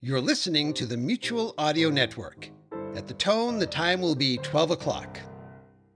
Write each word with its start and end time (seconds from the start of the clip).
You're 0.00 0.20
listening 0.20 0.74
to 0.74 0.86
the 0.86 0.96
Mutual 0.96 1.54
Audio 1.58 1.90
Network. 1.90 2.50
At 2.94 3.08
the 3.08 3.14
tone, 3.14 3.58
the 3.58 3.66
time 3.66 4.00
will 4.00 4.14
be 4.14 4.38
12 4.38 4.70
o'clock. 4.70 5.18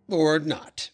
Or 0.08 0.40
not. 0.40 0.90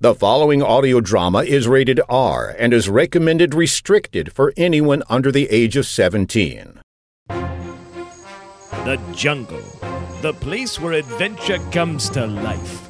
The 0.00 0.16
following 0.16 0.64
audio 0.64 1.00
drama 1.00 1.44
is 1.44 1.68
rated 1.68 2.00
R 2.08 2.56
and 2.58 2.74
is 2.74 2.88
recommended 2.88 3.54
restricted 3.54 4.32
for 4.32 4.52
anyone 4.56 5.04
under 5.08 5.30
the 5.30 5.48
age 5.48 5.76
of 5.76 5.86
17. 5.86 6.80
The 7.28 9.00
jungle, 9.14 9.62
the 10.22 10.34
place 10.40 10.80
where 10.80 10.94
adventure 10.94 11.60
comes 11.70 12.10
to 12.10 12.26
life. 12.26 12.87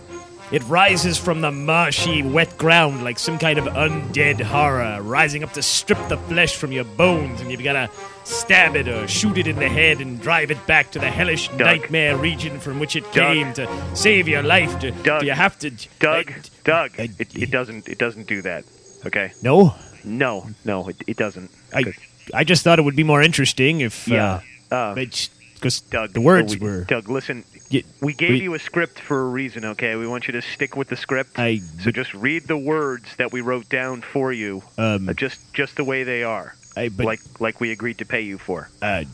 It 0.51 0.63
rises 0.65 1.19
from 1.19 1.43
the 1.43 1.53
marshy, 1.53 2.23
wet 2.23 2.57
ground 2.57 3.05
like 3.05 3.19
some 3.19 3.39
kind 3.39 3.59
of 3.59 3.67
undead 3.67 4.41
horror, 4.41 5.03
rising 5.03 5.45
up 5.45 5.53
to 5.53 5.63
strip 5.63 5.99
the 6.09 6.17
flesh 6.17 6.57
from 6.57 6.73
your 6.73 6.85
bones, 6.85 7.41
and 7.43 7.51
you've 7.51 7.63
gotta 7.63 7.91
stab 8.25 8.75
it 8.75 8.89
or 8.89 9.07
shoot 9.07 9.37
it 9.37 9.47
in 9.47 9.57
the 9.57 9.69
head 9.69 10.01
and 10.01 10.21
drive 10.23 10.51
it 10.51 10.67
back 10.67 10.91
to 10.93 10.99
the 10.99 11.11
hellish 11.11 11.51
nightmare 11.53 12.17
region 12.17 12.59
from 12.61 12.79
which 12.81 12.97
it 12.97 13.05
Doug. 13.13 13.35
came 13.35 13.53
to 13.55 13.69
save 13.95 14.27
your 14.27 14.43
life. 14.43 14.79
Do, 14.81 14.91
Doug. 14.91 15.21
do 15.21 15.27
you 15.27 15.33
have 15.33 15.59
to. 15.59 15.71
Doug, 16.01 16.31
Uh, 16.31 16.35
Doug, 16.65 16.91
I- 16.99 17.09
it, 17.19 17.35
it 17.37 17.51
doesn't 17.51 17.87
it 17.89 17.99
doesn't 17.99 18.27
do 18.27 18.41
that. 18.43 18.65
Okay. 19.07 19.33
no? 19.43 19.75
No, 20.05 20.47
no, 20.65 20.89
it, 20.89 20.97
it 21.07 21.17
doesn't. 21.19 21.51
I, 21.75 21.93
I 22.33 22.45
just 22.45 22.63
thought 22.65 22.79
it 22.79 22.83
would 22.83 22.97
be 22.97 23.05
more 23.05 23.21
interesting 23.23 23.81
if. 23.83 24.09
Yeah. 24.09 24.41
Uh, 24.71 24.95
Because 24.95 25.81
Doug, 25.81 26.13
the 26.15 26.21
words 26.23 26.57
we- 26.57 26.67
were. 26.67 26.85
Doug, 26.85 27.09
listen. 27.11 27.45
Yeah, 27.71 27.83
We 28.01 28.15
gave 28.15 28.31
we- 28.31 28.43
you 28.43 28.55
a 28.55 28.59
script 28.59 28.99
for 28.99 29.21
a 29.27 29.29
reason, 29.29 29.65
okay? 29.65 29.95
We 29.97 30.07
want 30.07 30.27
you 30.27 30.33
to 30.33 30.41
stick 30.43 30.75
with 30.77 30.89
the 30.89 30.97
script. 30.97 31.39
I. 31.39 31.61
so 31.83 31.91
just 31.91 32.15
read 32.15 32.47
the 32.47 32.57
words 32.57 33.05
that 33.17 33.31
we 33.33 33.41
wrote 33.43 33.69
down 33.69 34.01
for 34.03 34.33
you, 34.33 34.63
Um, 34.79 35.09
uh, 35.09 35.13
just 35.13 35.39
just 35.53 35.77
the 35.77 35.85
way 35.85 36.03
they 36.05 36.23
are, 36.23 36.55
I, 36.77 36.89
but, 36.89 37.05
like 37.07 37.21
like 37.41 37.61
we 37.61 37.71
agreed 37.71 37.99
to 37.99 38.05
pay 38.07 38.23
you 38.23 38.39
for. 38.39 38.71
uh, 38.81 39.05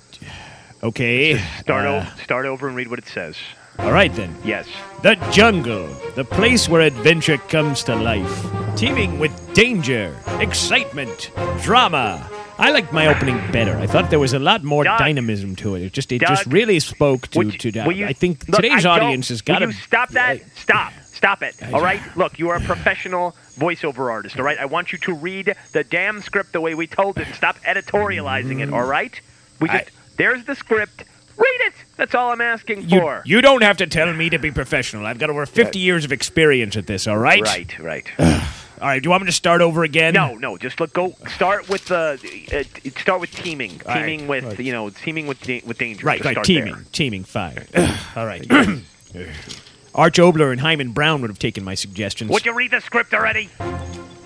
okay. 0.83 1.37
Start 1.61 1.87
uh, 1.87 2.05
o- 2.07 2.23
start 2.23 2.47
over 2.47 2.69
and 2.69 2.77
read 2.77 2.89
what 2.89 2.99
it 2.99 3.09
says. 3.09 3.37
All 3.79 3.91
right 3.93 4.15
then. 4.15 4.37
Yes. 4.45 4.69
The 5.03 5.17
jungle, 5.33 5.89
the 6.15 6.25
place 6.25 6.69
where 6.69 6.83
adventure 6.83 7.39
comes 7.39 7.83
to 7.85 7.97
life, 7.97 8.47
teeming 8.77 9.19
with 9.19 9.33
danger, 9.53 10.15
excitement, 10.39 11.33
drama. 11.61 12.31
I 12.59 12.71
liked 12.71 12.93
my 12.93 13.09
opening 13.09 13.37
better. 13.53 13.77
I 13.77 13.87
thought 13.87 14.11
there 14.11 14.19
was 14.21 14.33
a 14.33 14.39
lot 14.39 14.63
more 14.63 14.85
Doug. 14.85 14.99
dynamism 14.99 15.57
to 15.57 15.75
it. 15.75 15.83
It 15.83 15.93
just 15.93 16.13
it 16.13 16.21
just 16.21 16.47
really 16.47 16.79
spoke 16.81 17.29
to 17.29 17.39
Would 17.39 17.61
to. 17.61 17.71
you- 17.71 17.91
you- 17.93 18.07
I 18.07 18.13
think 18.13 18.49
Look, 18.49 18.63
today's 18.63 18.87
I 18.87 18.91
audience 18.91 19.29
has 19.29 19.43
got 19.43 19.59
to 19.61 19.73
stop 19.73 20.11
that? 20.11 20.41
Stop. 20.57 20.93
Stop 21.13 21.43
it. 21.43 21.55
I- 21.63 21.73
All 21.73 21.81
right. 21.83 22.01
Look, 22.17 22.39
you 22.39 22.51
are 22.51 22.57
a 22.57 22.61
professional 22.61 23.35
voiceover 23.59 24.11
artist. 24.11 24.39
All 24.39 24.45
right. 24.45 24.59
I 24.59 24.67
want 24.67 24.93
you 24.93 24.99
to 24.99 25.15
read 25.15 25.55
the 25.73 25.83
damn 25.85 26.21
script 26.23 26.53
the 26.53 26.61
way 26.61 26.75
we 26.75 26.87
told 26.87 27.19
it. 27.19 27.27
Stop 27.35 27.57
editorializing 27.65 28.61
it. 28.63 28.73
All 28.73 28.85
right. 28.85 29.19
We 29.61 29.69
I- 29.69 29.87
there's 30.17 30.45
the 30.45 30.55
script. 30.55 31.05
Read 31.37 31.61
it. 31.67 31.73
That's 31.97 32.15
all 32.15 32.31
I'm 32.31 32.41
asking 32.41 32.89
You, 32.89 33.01
for. 33.01 33.23
you 33.27 33.41
don't 33.41 33.63
have 33.65 33.79
to 33.79 33.89
tell 33.89 34.13
me 34.13 34.31
to 34.31 34.39
be 34.39 34.53
professional. 34.53 35.05
I've 35.07 35.19
got 35.19 35.31
over 35.31 35.45
50 35.47 35.81
years 35.81 36.05
of 36.05 36.13
experience 36.13 36.77
at 36.77 36.87
this, 36.87 37.09
all 37.09 37.19
right? 37.19 37.43
Right. 37.43 37.77
Right. 37.81 38.07
All 38.81 38.89
right, 38.89 39.01
do 39.03 39.07
you 39.07 39.11
want 39.11 39.23
me 39.23 39.27
to 39.27 39.33
start 39.33 39.61
over 39.61 39.85
again? 39.85 40.15
no. 40.15 40.35
No. 40.35 40.57
Just 40.59 40.81
look. 40.81 40.93
Go. 40.93 41.15
Start 41.29 41.69
with 41.69 41.85
the. 41.87 42.19
Uh, 42.53 42.91
start 43.01 43.21
with 43.21 43.31
teaming. 43.33 43.81
All 43.87 43.95
right, 43.95 44.05
Teaming 44.05 44.27
with 44.29 44.45
right. 44.45 44.61
you 44.61 44.73
know. 44.73 44.91
Teaming 44.91 45.27
with 45.27 45.41
da- 45.43 45.63
with 45.65 45.79
danger. 45.79 46.05
Right, 46.07 46.19
Just 46.19 46.27
right, 46.27 46.33
start 46.35 46.47
teaming. 46.47 46.75
there. 46.75 46.85
Teaming, 46.93 47.25
Fire. 47.25 47.67
all 48.17 48.27
right. 48.27 48.45
Arch 49.95 50.17
Oboler 50.19 50.51
and 50.51 50.61
Himan 50.61 50.91
Brown 50.91 51.21
would 51.21 51.31
have 51.31 51.39
taken 51.39 51.63
my 51.63 51.75
suggestions. 51.75 52.31
Would 52.31 52.45
you 52.45 52.53
read 52.55 52.73
the 52.73 52.81
script 52.81 53.15
already? 53.15 53.49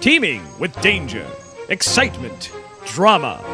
Teaming 0.00 0.42
with 0.58 0.78
danger, 0.80 1.26
excitement, 1.68 2.50
drama. 2.86 3.44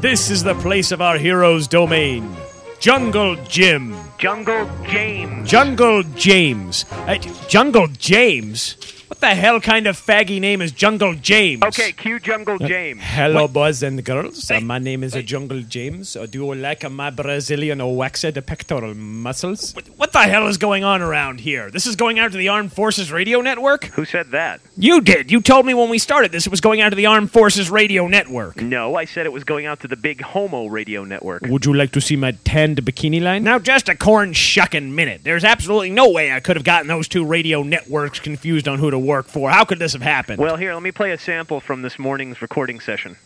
This 0.00 0.30
is 0.30 0.42
the 0.44 0.54
place 0.56 0.92
of 0.92 1.00
our 1.00 1.16
hero's 1.16 1.66
domain. 1.66 2.36
Jungle 2.78 3.36
Jim. 3.48 3.96
Jungle 4.18 4.68
James. 4.84 5.48
Jungle 5.48 6.02
James. 6.16 6.84
Uh, 6.90 7.14
Jungle 7.48 7.86
James? 7.86 8.76
What 9.12 9.20
the 9.20 9.34
hell 9.34 9.60
kind 9.60 9.86
of 9.86 10.00
faggy 10.00 10.40
name 10.40 10.62
is 10.62 10.72
Jungle 10.72 11.14
James? 11.14 11.62
Okay. 11.62 11.92
Cue 11.92 12.18
Jungle 12.18 12.56
James. 12.56 13.02
Hello, 13.04 13.46
boys 13.46 13.82
and 13.82 14.02
girls. 14.02 14.50
Uh, 14.50 14.58
my 14.62 14.78
name 14.78 15.04
is 15.04 15.14
uh, 15.14 15.20
Jungle 15.20 15.60
James. 15.60 16.16
Uh, 16.16 16.24
do 16.24 16.38
you 16.38 16.54
like 16.54 16.82
uh, 16.82 16.88
my 16.88 17.10
Brazilian 17.10 17.78
waxed 17.94 18.32
pectoral 18.46 18.94
muscles? 18.94 19.74
What, 19.74 19.86
what 19.98 20.12
the 20.14 20.20
hell 20.20 20.48
is 20.48 20.56
going 20.56 20.82
on 20.82 21.02
around 21.02 21.40
here? 21.40 21.70
This 21.70 21.86
is 21.86 21.94
going 21.94 22.18
out 22.20 22.32
to 22.32 22.38
the 22.38 22.48
Armed 22.48 22.72
Forces 22.72 23.12
Radio 23.12 23.42
Network? 23.42 23.84
Who 23.84 24.06
said 24.06 24.30
that? 24.30 24.62
You 24.78 25.02
did. 25.02 25.30
You 25.30 25.42
told 25.42 25.66
me 25.66 25.74
when 25.74 25.90
we 25.90 25.98
started 25.98 26.32
this 26.32 26.46
it 26.46 26.50
was 26.50 26.62
going 26.62 26.80
out 26.80 26.88
to 26.88 26.96
the 26.96 27.04
Armed 27.04 27.30
Forces 27.30 27.70
Radio 27.70 28.06
Network. 28.06 28.62
No, 28.62 28.94
I 28.94 29.04
said 29.04 29.26
it 29.26 29.32
was 29.32 29.44
going 29.44 29.66
out 29.66 29.80
to 29.80 29.88
the 29.88 29.96
big 29.96 30.22
Homo 30.22 30.68
radio 30.68 31.04
network. 31.04 31.42
Would 31.42 31.66
you 31.66 31.74
like 31.74 31.92
to 31.92 32.00
see 32.00 32.16
my 32.16 32.32
tanned 32.44 32.78
bikini 32.82 33.20
line? 33.20 33.44
Now, 33.44 33.58
just 33.58 33.90
a 33.90 33.94
corn 33.94 34.32
shucking 34.32 34.94
minute. 34.94 35.20
There's 35.22 35.44
absolutely 35.44 35.90
no 35.90 36.08
way 36.08 36.32
I 36.32 36.40
could 36.40 36.56
have 36.56 36.64
gotten 36.64 36.88
those 36.88 37.08
two 37.08 37.26
radio 37.26 37.62
networks 37.62 38.18
confused 38.18 38.66
on 38.66 38.78
who 38.78 38.90
to 38.90 39.01
work 39.02 39.26
for. 39.26 39.50
How 39.50 39.64
could 39.64 39.78
this 39.78 39.92
have 39.92 40.02
happened? 40.02 40.38
Well, 40.40 40.56
here, 40.56 40.72
let 40.74 40.82
me 40.82 40.92
play 40.92 41.10
a 41.12 41.18
sample 41.18 41.60
from 41.60 41.82
this 41.82 41.98
morning's 41.98 42.40
recording 42.40 42.80
session. 42.80 43.16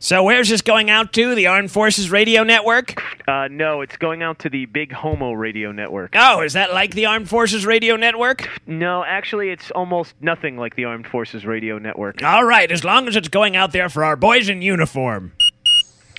so 0.00 0.22
where's 0.22 0.48
this 0.48 0.62
going 0.62 0.90
out 0.90 1.12
to? 1.14 1.34
The 1.34 1.46
Armed 1.48 1.70
Forces 1.70 2.10
Radio 2.10 2.44
Network? 2.44 3.02
Uh, 3.26 3.48
no, 3.50 3.80
it's 3.82 3.96
going 3.96 4.22
out 4.22 4.38
to 4.40 4.48
the 4.48 4.64
big 4.66 4.92
Homo 4.92 5.32
radio 5.32 5.70
network. 5.72 6.14
Oh, 6.16 6.40
is 6.40 6.54
that 6.54 6.72
like 6.72 6.94
the 6.94 7.06
Armed 7.06 7.28
Forces 7.28 7.66
Radio 7.66 7.96
Network? 7.96 8.48
No, 8.66 9.04
actually, 9.04 9.50
it's 9.50 9.70
almost 9.72 10.14
nothing 10.20 10.56
like 10.56 10.76
the 10.76 10.84
Armed 10.86 11.06
Forces 11.06 11.44
radio 11.44 11.78
network. 11.78 12.22
All 12.22 12.44
right, 12.44 12.70
as 12.70 12.84
long 12.84 13.06
as 13.08 13.16
it's 13.16 13.28
going 13.28 13.54
out 13.56 13.72
there 13.72 13.88
for 13.88 14.04
our 14.04 14.16
boys 14.16 14.48
in 14.48 14.62
uniform. 14.62 15.32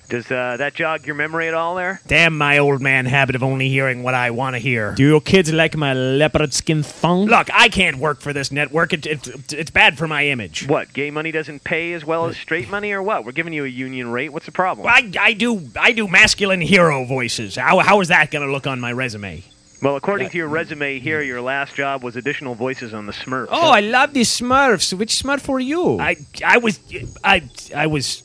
Does 0.09 0.31
uh, 0.31 0.57
that 0.57 0.73
jog 0.73 1.05
your 1.05 1.15
memory 1.15 1.47
at 1.47 1.53
all 1.53 1.75
there? 1.75 2.01
Damn 2.07 2.35
my 2.35 2.57
old 2.57 2.81
man 2.81 3.05
habit 3.05 3.35
of 3.35 3.43
only 3.43 3.69
hearing 3.69 4.01
what 4.01 4.15
I 4.15 4.31
want 4.31 4.55
to 4.55 4.59
hear. 4.59 4.95
Do 4.95 5.03
your 5.03 5.21
kids 5.21 5.53
like 5.53 5.77
my 5.77 5.93
leopard 5.93 6.51
skin 6.53 6.81
thong? 6.81 7.27
Look, 7.27 7.47
I 7.53 7.69
can't 7.69 7.97
work 7.97 8.19
for 8.19 8.33
this 8.33 8.51
network. 8.51 8.91
It, 8.91 9.05
it, 9.05 9.53
it's 9.53 9.69
bad 9.69 9.99
for 9.99 10.07
my 10.07 10.25
image. 10.25 10.67
What, 10.67 10.93
gay 10.93 11.11
money 11.11 11.31
doesn't 11.31 11.63
pay 11.63 11.93
as 11.93 12.03
well 12.03 12.25
as 12.25 12.37
straight 12.37 12.69
money, 12.71 12.91
or 12.91 13.03
what? 13.03 13.23
We're 13.23 13.33
giving 13.33 13.53
you 13.53 13.65
a 13.65 13.67
union 13.67 14.09
rate. 14.11 14.29
What's 14.29 14.47
the 14.47 14.51
problem? 14.51 14.87
I, 14.87 15.11
I 15.19 15.33
do 15.33 15.69
I 15.79 15.91
do 15.91 16.07
masculine 16.07 16.61
hero 16.61 17.05
voices. 17.05 17.55
How, 17.55 17.77
how 17.79 18.01
is 18.01 18.07
that 18.07 18.31
going 18.31 18.45
to 18.45 18.51
look 18.51 18.65
on 18.65 18.79
my 18.79 18.91
resume? 18.91 19.43
Well, 19.81 19.95
according 19.95 20.29
to 20.29 20.37
your 20.37 20.47
resume 20.47 20.99
here, 20.99 21.21
your 21.21 21.39
last 21.39 21.75
job 21.75 22.03
was 22.03 22.17
additional 22.17 22.53
voices 22.53 22.93
on 22.93 23.05
the 23.05 23.13
Smurfs. 23.13 23.47
Oh, 23.49 23.69
I 23.69 23.79
love 23.79 24.13
the 24.13 24.21
Smurfs. 24.21 24.93
Which 24.93 25.13
Smurf 25.13 25.47
were 25.47 25.59
you? 25.59 25.99
I 25.99 26.17
I 26.43 26.57
was 26.57 26.79
I 27.23 27.43
I 27.73 27.87
was 27.87 28.23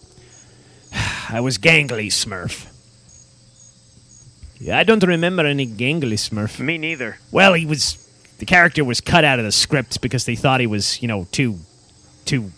I 1.28 1.40
was 1.40 1.58
gangly 1.58 2.08
Smurf. 2.08 2.66
Yeah, 4.60 4.78
I 4.78 4.84
don't 4.84 5.02
remember 5.02 5.44
any 5.44 5.66
gangly 5.66 6.14
Smurf. 6.14 6.58
Me 6.60 6.78
neither. 6.78 7.18
Well, 7.30 7.54
he 7.54 7.66
was 7.66 8.00
the 8.38 8.46
character 8.46 8.84
was 8.84 9.00
cut 9.00 9.24
out 9.24 9.38
of 9.38 9.44
the 9.44 9.52
script 9.52 10.00
because 10.00 10.24
they 10.24 10.36
thought 10.36 10.60
he 10.60 10.66
was, 10.66 11.00
you 11.02 11.08
know, 11.08 11.26
too 11.32 11.58
too 12.24 12.52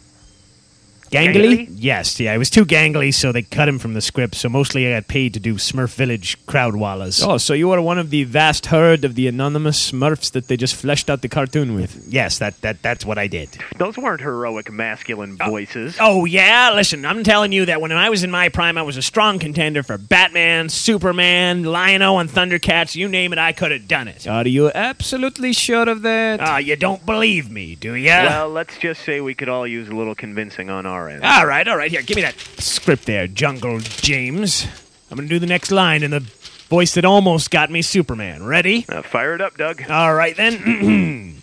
gangly. 1.10 1.66
Gangly? 1.66 1.68
Yes, 1.76 2.18
yeah, 2.20 2.32
he 2.32 2.38
was 2.38 2.50
too 2.50 2.64
gangly, 2.64 3.12
so 3.12 3.32
they 3.32 3.42
cut 3.42 3.68
him 3.68 3.78
from 3.78 3.94
the 3.94 4.00
script. 4.00 4.34
So 4.34 4.48
mostly 4.48 4.86
I 4.86 4.96
got 4.98 5.08
paid 5.08 5.34
to 5.34 5.40
do 5.40 5.54
Smurf 5.54 5.94
Village 5.94 6.44
crowd 6.46 6.76
wallas. 6.76 7.22
Oh, 7.22 7.38
so 7.38 7.54
you 7.54 7.70
are 7.70 7.80
one 7.80 7.98
of 7.98 8.10
the 8.10 8.24
vast 8.24 8.66
herd 8.66 9.04
of 9.04 9.14
the 9.14 9.26
anonymous 9.28 9.90
Smurfs 9.90 10.30
that 10.32 10.48
they 10.48 10.56
just 10.56 10.74
fleshed 10.74 11.10
out 11.10 11.22
the 11.22 11.28
cartoon 11.28 11.74
with? 11.74 12.06
Yes, 12.08 12.38
that 12.38 12.60
that 12.62 12.82
that's 12.82 13.04
what 13.04 13.18
I 13.18 13.26
did. 13.26 13.48
Those 13.76 13.96
weren't 13.96 14.20
heroic 14.20 14.70
masculine 14.72 15.36
voices. 15.36 15.96
Oh 16.00 16.24
yeah, 16.24 16.70
listen, 16.74 17.04
I'm 17.04 17.24
telling 17.24 17.52
you 17.52 17.66
that 17.66 17.80
when 17.80 17.92
I 17.92 18.08
was 18.10 18.24
in 18.24 18.30
my 18.30 18.48
prime, 18.48 18.78
I 18.78 18.82
was 18.82 18.96
a 18.96 19.02
strong 19.02 19.38
contender 19.38 19.82
for 19.82 19.98
Batman, 19.98 20.68
Superman, 20.68 21.64
Lion-O, 21.64 22.18
and 22.18 22.30
Thundercats. 22.30 22.94
You 22.94 23.08
name 23.08 23.32
it, 23.32 23.38
I 23.38 23.52
could 23.52 23.72
have 23.72 23.86
done 23.88 24.08
it. 24.08 24.26
Are 24.26 24.46
you 24.46 24.70
absolutely 24.74 25.52
sure 25.52 25.88
of 25.88 26.02
that? 26.02 26.40
Ah, 26.40 26.58
you 26.58 26.76
don't 26.76 27.04
believe 27.04 27.50
me, 27.50 27.74
do 27.74 27.94
ya? 27.94 28.24
Well, 28.24 28.48
let's 28.50 28.78
just 28.78 29.02
say 29.02 29.20
we 29.20 29.34
could 29.34 29.48
all 29.48 29.66
use 29.66 29.88
a 29.88 29.94
little 29.94 30.14
convincing 30.14 30.70
on 30.70 30.86
our 30.86 30.95
end. 31.08 31.24
all 31.24 31.46
right, 31.46 31.66
all 31.68 31.76
right. 31.76 31.90
Here, 31.90 32.02
give 32.02 32.16
me 32.16 32.22
that 32.22 32.38
script 32.58 33.06
there, 33.06 33.26
Jungle 33.26 33.80
James. 33.80 34.66
I'm 35.10 35.16
gonna 35.16 35.28
do 35.28 35.38
the 35.38 35.46
next 35.46 35.70
line 35.70 36.02
in 36.02 36.10
the 36.10 36.20
voice 36.68 36.94
that 36.94 37.04
almost 37.04 37.50
got 37.50 37.70
me 37.70 37.82
Superman. 37.82 38.44
Ready? 38.44 38.84
Uh, 38.88 39.02
fire 39.02 39.34
it 39.34 39.40
up, 39.40 39.56
Doug. 39.56 39.88
All 39.90 40.14
right 40.14 40.36
then. 40.36 41.40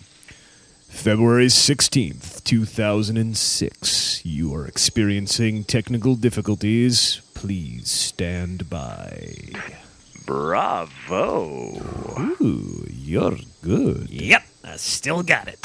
February 0.88 1.46
16th, 1.46 2.42
2006. 2.44 4.24
You 4.24 4.54
are 4.54 4.66
experiencing 4.66 5.64
technical 5.64 6.14
difficulties. 6.14 7.20
Please 7.34 7.90
stand 7.90 8.70
by. 8.70 9.34
Bravo. 10.24 11.80
Ooh, 12.40 12.86
you're 12.88 13.36
good. 13.62 14.08
Yep, 14.10 14.42
I 14.64 14.76
still 14.76 15.22
got 15.22 15.48
it. 15.48 15.58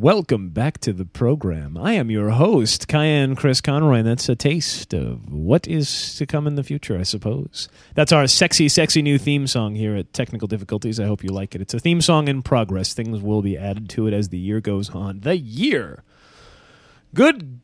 Welcome 0.00 0.50
back 0.50 0.78
to 0.78 0.92
the 0.92 1.04
program. 1.04 1.76
I 1.76 1.94
am 1.94 2.08
your 2.08 2.30
host, 2.30 2.86
Kyan 2.86 3.34
Chris 3.34 3.60
Conroy, 3.60 3.98
and 3.98 4.06
that's 4.06 4.28
a 4.28 4.36
taste 4.36 4.94
of 4.94 5.32
what 5.32 5.66
is 5.66 6.14
to 6.18 6.26
come 6.26 6.46
in 6.46 6.54
the 6.54 6.62
future, 6.62 6.96
I 6.96 7.02
suppose. 7.02 7.68
That's 7.94 8.12
our 8.12 8.28
sexy, 8.28 8.68
sexy 8.68 9.02
new 9.02 9.18
theme 9.18 9.48
song 9.48 9.74
here 9.74 9.96
at 9.96 10.12
Technical 10.12 10.46
Difficulties. 10.46 11.00
I 11.00 11.06
hope 11.06 11.24
you 11.24 11.30
like 11.30 11.56
it. 11.56 11.60
It's 11.60 11.74
a 11.74 11.80
theme 11.80 12.00
song 12.00 12.28
in 12.28 12.42
progress. 12.42 12.94
Things 12.94 13.20
will 13.20 13.42
be 13.42 13.58
added 13.58 13.88
to 13.90 14.06
it 14.06 14.14
as 14.14 14.28
the 14.28 14.38
year 14.38 14.60
goes 14.60 14.90
on. 14.90 15.20
The 15.20 15.36
year! 15.36 16.04
Good 17.12 17.58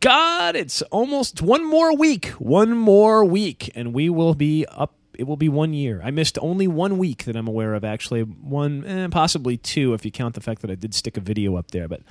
God, 0.00 0.56
it's 0.56 0.82
almost 0.82 1.40
one 1.40 1.64
more 1.64 1.96
week. 1.96 2.26
One 2.38 2.76
more 2.76 3.24
week, 3.24 3.70
and 3.74 3.94
we 3.94 4.10
will 4.10 4.34
be 4.34 4.66
up 4.66 4.92
it 5.14 5.26
will 5.26 5.36
be 5.36 5.48
one 5.48 5.72
year. 5.72 6.00
I 6.04 6.10
missed 6.10 6.38
only 6.40 6.66
one 6.66 6.98
week 6.98 7.24
that 7.24 7.36
I'm 7.36 7.48
aware 7.48 7.74
of. 7.74 7.84
Actually, 7.84 8.22
one, 8.22 8.84
eh, 8.84 9.08
possibly 9.10 9.56
two, 9.56 9.94
if 9.94 10.04
you 10.04 10.10
count 10.10 10.34
the 10.34 10.40
fact 10.40 10.62
that 10.62 10.70
I 10.70 10.74
did 10.74 10.94
stick 10.94 11.16
a 11.16 11.20
video 11.20 11.56
up 11.56 11.70
there. 11.70 11.88
But, 11.88 12.02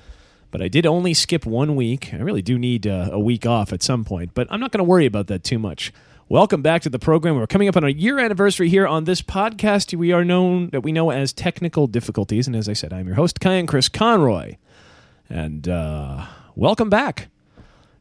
but 0.52 0.62
I 0.62 0.68
did 0.68 0.86
only 0.86 1.14
skip 1.14 1.46
one 1.46 1.76
week. 1.76 2.14
I 2.14 2.18
really 2.18 2.42
do 2.42 2.58
need 2.58 2.88
uh, 2.88 3.10
a 3.12 3.20
week 3.20 3.46
off 3.46 3.72
at 3.72 3.84
some 3.84 4.04
point. 4.04 4.34
But 4.34 4.48
I'm 4.50 4.60
not 4.60 4.72
going 4.72 4.80
to 4.80 4.84
worry 4.84 5.06
about 5.06 5.28
that 5.28 5.44
too 5.44 5.60
much. 5.60 5.94
Welcome 6.30 6.62
back 6.62 6.82
to 6.82 6.90
the 6.90 7.00
program. 7.00 7.38
We're 7.38 7.48
coming 7.48 7.70
up 7.70 7.78
on 7.78 7.86
a 7.86 7.90
year 7.90 8.20
anniversary 8.20 8.68
here 8.68 8.86
on 8.86 9.06
this 9.06 9.22
podcast. 9.22 9.98
We 9.98 10.12
are 10.12 10.26
known 10.26 10.70
that 10.72 10.82
we 10.82 10.92
know 10.92 11.10
as 11.10 11.32
technical 11.32 11.88
difficulties, 11.88 12.48
and 12.48 12.56
as 12.56 12.68
I 12.68 12.74
said, 12.74 12.92
I'm 12.92 13.08
your 13.08 13.16
host, 13.16 13.40
Kyan 13.40 13.66
Chris 13.66 13.88
Conroy, 13.88 14.58
and 15.30 15.70
uh, 15.70 16.26
welcome 16.54 16.90
back. 16.90 17.30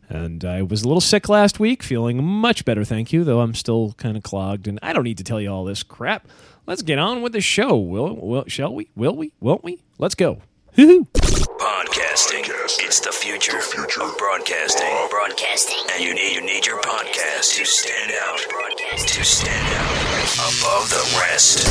And 0.08 0.44
I 0.44 0.62
was 0.62 0.82
a 0.82 0.88
little 0.88 1.00
sick 1.00 1.28
last 1.28 1.58
week, 1.58 1.82
feeling 1.82 2.22
much 2.22 2.64
better, 2.64 2.84
thank 2.84 3.12
you, 3.12 3.24
though 3.24 3.40
I'm 3.40 3.54
still 3.54 3.94
kind 3.98 4.16
of 4.16 4.22
clogged. 4.22 4.68
And 4.68 4.78
I 4.82 4.92
don't 4.92 5.04
need 5.04 5.18
to 5.18 5.24
tell 5.24 5.40
you 5.40 5.50
all 5.50 5.64
this 5.64 5.82
crap. 5.82 6.28
Let's 6.66 6.82
get 6.82 6.98
on 6.98 7.22
with 7.22 7.32
the 7.32 7.40
show, 7.40 7.76
will, 7.76 8.16
will 8.16 8.44
shall 8.46 8.74
we? 8.74 8.88
Will 8.94 9.16
we? 9.16 9.32
Won't 9.40 9.64
we? 9.64 9.82
Let's 9.98 10.14
go. 10.14 10.38
Hoo-hoo. 10.76 11.06
Podcasting. 11.58 12.44
It's 12.84 13.00
the 13.00 13.11
future, 13.11 13.56
of 13.56 14.19
broadcasting. 14.19 14.87
Broadcasting. 15.08 15.78
And 15.94 16.05
you 16.05 16.14
need 16.14 16.34
you 16.34 16.43
need 16.43 16.67
your 16.67 16.82
podcast 16.82 17.56
to 17.56 17.64
stand 17.64 18.12
out. 18.12 18.38
To 18.38 19.25
stand 19.25 19.67
out 19.73 19.96
above 20.37 20.90
the 20.90 21.19
rest. 21.19 21.67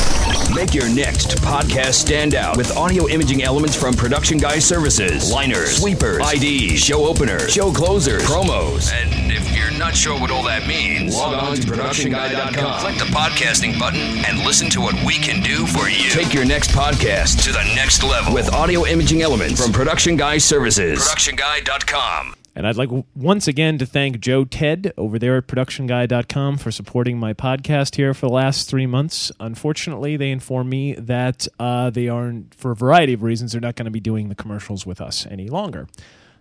Make 0.55 0.73
your 0.73 0.89
next 0.89 1.37
podcast 1.37 1.93
stand 1.93 2.33
out 2.33 2.57
with 2.57 2.75
audio 2.75 3.07
imaging 3.07 3.43
elements 3.43 3.75
from 3.75 3.93
Production 3.93 4.39
Guy 4.39 4.57
Services. 4.57 5.31
Liners, 5.31 5.77
sweepers, 5.77 6.21
IDs, 6.33 6.79
show 6.79 7.05
openers, 7.05 7.53
show 7.53 7.71
closers, 7.71 8.23
promos. 8.23 8.91
And 8.91 9.31
if 9.31 9.55
you're 9.55 9.77
not 9.77 9.95
sure 9.95 10.19
what 10.19 10.31
all 10.31 10.43
that 10.43 10.67
means, 10.67 11.15
log 11.15 11.43
on 11.43 11.55
to 11.55 11.61
productionguy.com. 11.61 12.79
Click 12.81 12.97
the 12.97 13.05
podcasting 13.13 13.77
button 13.77 14.25
and 14.25 14.39
listen 14.39 14.67
to 14.71 14.81
what 14.81 14.95
we 15.05 15.13
can 15.13 15.43
do 15.43 15.67
for 15.67 15.89
you. 15.89 16.09
Take 16.09 16.33
your 16.33 16.45
next 16.45 16.71
podcast 16.71 17.43
to 17.43 17.51
the 17.51 17.63
next 17.75 18.01
level 18.03 18.33
with 18.33 18.51
audio 18.51 18.85
imaging 18.85 18.94
elements 18.95 19.61
from 19.61 19.73
Production 19.73 20.15
Guy 20.15 20.37
Services. 20.37 20.99
ProductionGuy.com. 20.99 22.33
And 22.55 22.65
I'd 22.65 22.77
like 22.77 22.89
once 23.13 23.45
again 23.45 23.77
to 23.79 23.85
thank 23.85 24.21
Joe 24.21 24.45
Ted 24.45 24.93
over 24.95 25.19
there 25.19 25.35
at 25.35 25.47
productionguy.com 25.47 26.57
for 26.57 26.71
supporting 26.71 27.19
my 27.19 27.33
podcast 27.33 27.95
here 27.95 28.13
for 28.13 28.27
the 28.27 28.31
last 28.31 28.69
three 28.69 28.85
months. 28.85 29.33
Unfortunately, 29.37 30.15
they 30.15 30.31
informed 30.31 30.69
me 30.69 30.93
that 30.93 31.45
uh, 31.59 31.89
they 31.89 32.07
aren't, 32.07 32.55
for 32.55 32.71
a 32.71 32.75
variety 32.75 33.11
of 33.11 33.21
reasons, 33.21 33.51
they're 33.51 33.59
not 33.59 33.75
going 33.75 33.83
to 33.85 33.91
be 33.91 33.99
doing 33.99 34.29
the 34.29 34.35
commercials 34.35 34.85
with 34.85 35.01
us 35.01 35.27
any 35.29 35.49
longer. 35.49 35.89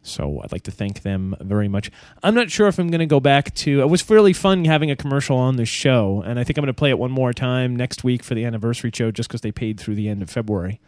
So 0.05 0.41
I'd 0.45 0.53
like 0.53 0.63
to 0.63 0.71
thank 0.71 1.03
them 1.03 1.35
very 1.41 1.67
much. 1.67 1.91
I'm 2.23 2.37
not 2.37 2.53
sure 2.53 2.69
if 2.69 2.79
I'm 2.79 2.89
going 2.89 3.01
to 3.01 3.07
go 3.07 3.19
back 3.19 3.53
to. 3.57 3.81
It 3.81 3.89
was 3.89 4.01
fairly 4.01 4.33
fun 4.33 4.65
having 4.65 4.93
a 4.93 4.97
commercial 4.97 5.37
on 5.37 5.57
the 5.57 5.67
show, 5.67 6.23
and 6.25 6.39
I 6.39 6.45
think 6.45 6.57
I'm 6.57 6.63
going 6.63 6.73
to 6.73 6.79
play 6.79 6.91
it 6.91 7.01
one 7.01 7.11
more 7.11 7.33
time 7.33 7.75
next 7.75 8.05
week 8.05 8.23
for 8.23 8.37
the 8.37 8.45
anniversary 8.45 8.93
show, 8.95 9.11
just 9.11 9.29
because 9.29 9.41
they 9.41 9.51
paid 9.51 9.81
through 9.81 9.97
the 9.97 10.09
end 10.09 10.23
of 10.23 10.31
February. 10.31 10.79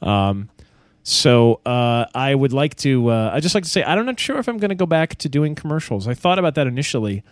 Um, 0.00 0.48
so 1.02 1.60
uh, 1.64 2.06
I 2.14 2.34
would 2.34 2.52
like 2.52 2.76
to. 2.76 3.10
Uh, 3.10 3.30
I 3.32 3.40
just 3.40 3.54
like 3.54 3.64
to 3.64 3.70
say 3.70 3.82
I'm 3.82 4.04
not 4.04 4.20
sure 4.20 4.38
if 4.38 4.48
I'm 4.48 4.58
going 4.58 4.70
to 4.70 4.74
go 4.74 4.86
back 4.86 5.16
to 5.16 5.28
doing 5.28 5.54
commercials. 5.54 6.06
I 6.06 6.14
thought 6.14 6.38
about 6.38 6.54
that 6.56 6.66
initially, 6.66 7.22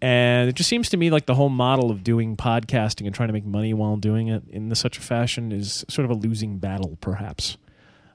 and 0.00 0.48
it 0.48 0.54
just 0.54 0.68
seems 0.68 0.88
to 0.90 0.96
me 0.96 1.10
like 1.10 1.26
the 1.26 1.34
whole 1.34 1.48
model 1.48 1.90
of 1.90 2.04
doing 2.04 2.36
podcasting 2.36 3.06
and 3.06 3.14
trying 3.14 3.28
to 3.28 3.32
make 3.32 3.44
money 3.44 3.74
while 3.74 3.96
doing 3.96 4.28
it 4.28 4.42
in 4.48 4.74
such 4.74 4.98
a 4.98 5.00
fashion 5.00 5.52
is 5.52 5.84
sort 5.88 6.04
of 6.04 6.10
a 6.10 6.14
losing 6.14 6.58
battle, 6.58 6.98
perhaps. 7.00 7.56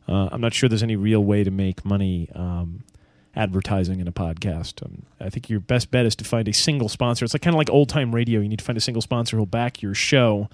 Uh, 0.08 0.30
I'm 0.32 0.42
not 0.42 0.54
sure 0.54 0.68
there's 0.70 0.84
any 0.84 0.96
real 0.96 1.24
way 1.24 1.44
to 1.44 1.52
make 1.52 1.86
money 1.86 2.30
um, 2.34 2.84
advertising 3.36 4.00
in 4.00 4.08
a 4.08 4.12
podcast. 4.12 4.84
Um, 4.86 5.04
I 5.20 5.30
think 5.30 5.50
your 5.50 5.60
best 5.60 5.92
bet 5.92 6.06
is 6.06 6.16
to 6.18 6.26
find 6.26 6.48
a 6.48 6.54
single 6.54 6.90
sponsor. 6.90 7.26
It's 7.26 7.34
like 7.34 7.42
kind 7.42 7.54
of 7.54 7.58
like 7.58 7.70
old 7.70 7.90
time 7.90 8.14
radio. 8.14 8.40
You 8.40 8.50
need 8.50 8.60
to 8.60 8.66
find 8.66 8.78
a 8.78 8.82
single 8.82 9.02
sponsor 9.02 9.38
who'll 9.38 9.46
back 9.46 9.82
your 9.82 9.94
show 9.94 10.50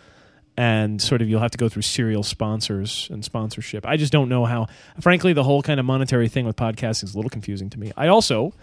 and 0.58 1.00
sort 1.00 1.22
of 1.22 1.30
you'll 1.30 1.40
have 1.40 1.52
to 1.52 1.58
go 1.58 1.70
through 1.70 1.84
serial 1.84 2.24
sponsors 2.24 3.08
and 3.12 3.24
sponsorship. 3.24 3.86
I 3.86 3.96
just 3.96 4.12
don't 4.12 4.28
know 4.28 4.46
how. 4.46 4.66
Frankly, 5.00 5.32
the 5.32 5.44
whole 5.44 5.62
kind 5.62 5.80
of 5.80 5.86
monetary 5.86 6.28
thing 6.28 6.46
with 6.46 6.56
podcasting 6.56 7.04
is 7.04 7.14
a 7.14 7.18
little 7.18 7.30
confusing 7.30 7.70
to 7.70 7.80
me. 7.80 7.92
I 7.96 8.08
also, 8.08 8.54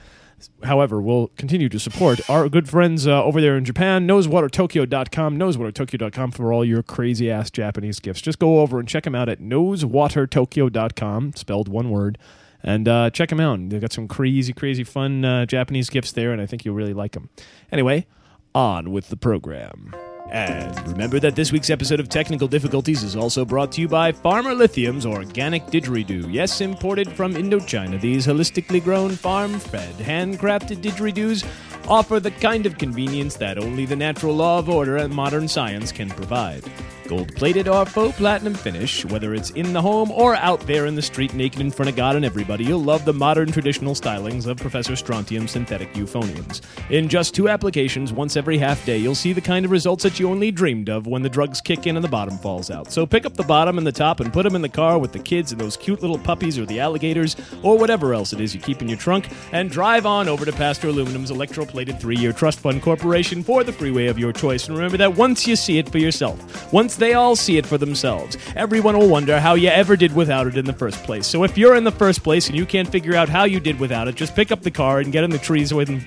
however, 0.65 1.01
will 1.01 1.29
continue 1.37 1.69
to 1.69 1.79
support 1.79 2.29
our 2.29 2.49
good 2.49 2.69
friends 2.69 3.07
uh, 3.07 3.23
over 3.23 3.41
there 3.41 3.57
in 3.57 3.65
Japan, 3.65 4.09
nosewatertokyo.com, 4.09 5.39
nosewatertokyo.com 5.39 6.33
for 6.33 6.53
all 6.53 6.65
your 6.65 6.83
crazy 6.83 7.31
ass 7.31 7.49
Japanese 7.51 8.01
gifts. 8.01 8.21
Just 8.21 8.41
go 8.41 8.59
over 8.59 8.81
and 8.81 8.89
check 8.89 9.05
them 9.05 9.15
out 9.15 9.29
at 9.29 9.41
nosewatertokyo.com, 9.41 11.35
spelled 11.37 11.69
one 11.69 11.91
word. 11.91 12.19
And 12.67 12.89
uh, 12.89 13.11
check 13.11 13.29
them 13.29 13.41
out. 13.41 13.61
They've 13.69 13.81
got 13.81 13.93
some 13.93 14.09
crazy, 14.09 14.55
crazy 14.55 14.85
fun 14.85 15.23
uh, 15.23 15.45
Japanese 15.45 15.91
gifts 15.91 16.13
there, 16.13 16.33
and 16.33 16.41
I 16.41 16.47
think 16.47 16.65
you'll 16.65 16.75
really 16.75 16.95
like 16.95 17.13
them. 17.13 17.29
Anyway, 17.71 18.07
on 18.55 18.91
with 18.91 19.11
the 19.11 19.19
program. 19.19 19.95
And 20.31 20.89
remember 20.89 21.21
that 21.21 21.37
this 21.37 21.53
week's 21.53 21.71
episode 21.71 22.01
of 22.01 22.09
Technical 22.09 22.49
Difficulties 22.49 23.03
is 23.03 23.15
also 23.15 23.45
brought 23.45 23.71
to 23.73 23.81
you 23.81 23.89
by 23.89 24.11
Farmer 24.11 24.55
Lithium's 24.55 25.07
Organic 25.07 25.67
Didgeridoo. 25.67 26.33
Yes, 26.33 26.61
imported 26.61 27.13
from 27.13 27.35
Indochina, 27.35 28.01
these 28.01 28.27
holistically 28.27 28.83
grown, 28.83 29.11
farm 29.11 29.59
fed, 29.59 29.95
handcrafted 29.97 30.79
didgeridoos 30.79 31.47
offer 31.89 32.19
the 32.19 32.31
kind 32.31 32.67
of 32.67 32.79
convenience 32.79 33.37
that 33.37 33.59
only 33.59 33.85
the 33.85 33.97
natural 33.97 34.35
law 34.35 34.59
of 34.59 34.69
order 34.69 34.97
and 34.97 35.15
modern 35.15 35.47
science 35.47 35.93
can 35.93 36.09
provide. 36.09 36.65
Gold 37.09 37.35
plated 37.37 37.69
or 37.69 37.85
faux 37.85 38.17
platinum 38.17 38.55
finish, 38.55 39.05
whether 39.05 39.35
it's 39.35 39.51
in 39.51 39.73
the 39.73 39.83
home 39.83 40.11
or 40.11 40.37
out 40.37 40.61
there 40.61 40.87
in 40.87 40.95
the 40.95 41.03
street 41.03 41.35
naked 41.35 41.61
in 41.61 41.71
front 41.71 41.91
of 41.91 41.97
God 41.97 42.17
and 42.17 42.25
everybody, 42.25 42.65
you'll 42.65 42.83
love 42.83 43.05
the 43.05 43.13
modern 43.13 43.53
traditional 43.53 43.95
stylings 43.95 44.47
of 44.47 44.57
Professor 44.57 44.97
Strontium 44.97 45.47
synthetic 45.47 45.93
euphoniums. 45.93 46.63
In 46.91 47.09
just 47.09 47.35
two 47.35 47.49
applications, 47.49 48.13
once 48.13 48.37
every 48.37 48.57
half 48.57 48.85
day, 48.87 48.97
you'll 48.97 49.15
see 49.15 49.33
the 49.33 49.41
kind 49.41 49.65
of 49.65 49.71
results 49.71 50.03
that 50.03 50.19
you 50.19 50.31
only 50.31 50.51
dreamed 50.51 50.89
of 50.89 51.07
when 51.07 51.23
the 51.23 51.29
drugs 51.29 51.61
kick 51.61 51.87
in 51.87 51.97
and 51.97 52.05
the 52.05 52.09
bottom 52.09 52.39
falls 52.39 52.71
out. 52.71 52.91
So 52.91 53.07
pick 53.07 53.27
up 53.27 53.35
the 53.35 53.43
bottom 53.43 53.77
and 53.77 53.87
the 53.87 53.93
top 53.93 54.21
and 54.21 54.33
put 54.33 54.45
them 54.45 54.55
in 54.55 54.63
the 54.63 54.69
car 54.69 54.99
with 54.99 55.13
the 55.13 55.19
kids 55.19 55.53
and 55.53 55.61
those 55.61 55.77
cute 55.77 56.01
little 56.01 56.19
puppies 56.19 56.59
or 56.59 56.65
the 56.65 56.81
alligators 56.81 57.37
or 57.63 57.77
whatever 57.77 58.15
else 58.15 58.33
it 58.33 58.41
is 58.41 58.55
you 58.55 58.61
keep 58.61 58.81
in 58.81 58.89
your 58.89 58.99
trunk 58.99 59.29
and 59.53 59.71
drive 59.71 60.07
on 60.07 60.29
over 60.29 60.45
to 60.45 60.53
Pastor 60.53 60.89
Aluminum's 60.89 61.31
electroplated 61.31 62.01
three 62.01 62.17
year 62.17 62.33
trust 62.33 62.61
fund 62.61 62.83
corporation 62.83 63.43
for 63.43 63.63
the 63.63 63.73
freeway 63.73 64.07
of 64.07 64.19
your 64.19 64.33
choice. 64.33 64.69
And 64.69 64.77
remember 64.77 64.97
that 64.97 65.15
once 65.15 65.47
you 65.47 65.57
see 65.57 65.79
it 65.79 65.89
for 65.89 65.99
yourself, 65.99 66.73
once 66.73 66.94
they 66.97 67.15
all 67.15 67.37
see 67.37 67.57
it 67.57 67.67
for 67.67 67.79
themselves, 67.79 68.37
everyone 68.57 68.97
will 68.97 69.09
wonder 69.09 69.41
how 69.41 69.55
you 69.55 69.69
ever 69.69 69.97
did 69.97 70.15
without 70.15 70.47
it 70.47 70.57
in 70.57 70.65
the 70.65 70.73
first 70.73 71.03
place. 71.05 71.27
So 71.27 71.45
if 71.45 71.57
you're 71.57 71.77
in 71.77 71.85
the 71.85 71.93
first 71.93 72.23
place 72.23 72.49
and 72.49 72.57
you 72.57 72.67
can't 72.67 72.89
figure 72.89 73.15
out 73.15 73.29
how 73.29 73.45
you 73.45 73.61
did 73.61 73.79
without 73.79 74.09
it, 74.09 74.15
just 74.15 74.35
pick 74.35 74.53
up 74.53 74.63
the 74.63 74.71
car 74.71 75.01
and 75.01 75.13
get 75.13 75.25
in 75.25 75.31
the 75.31 75.39
trees 75.39 75.73
with 75.73 75.89
and 75.89 76.05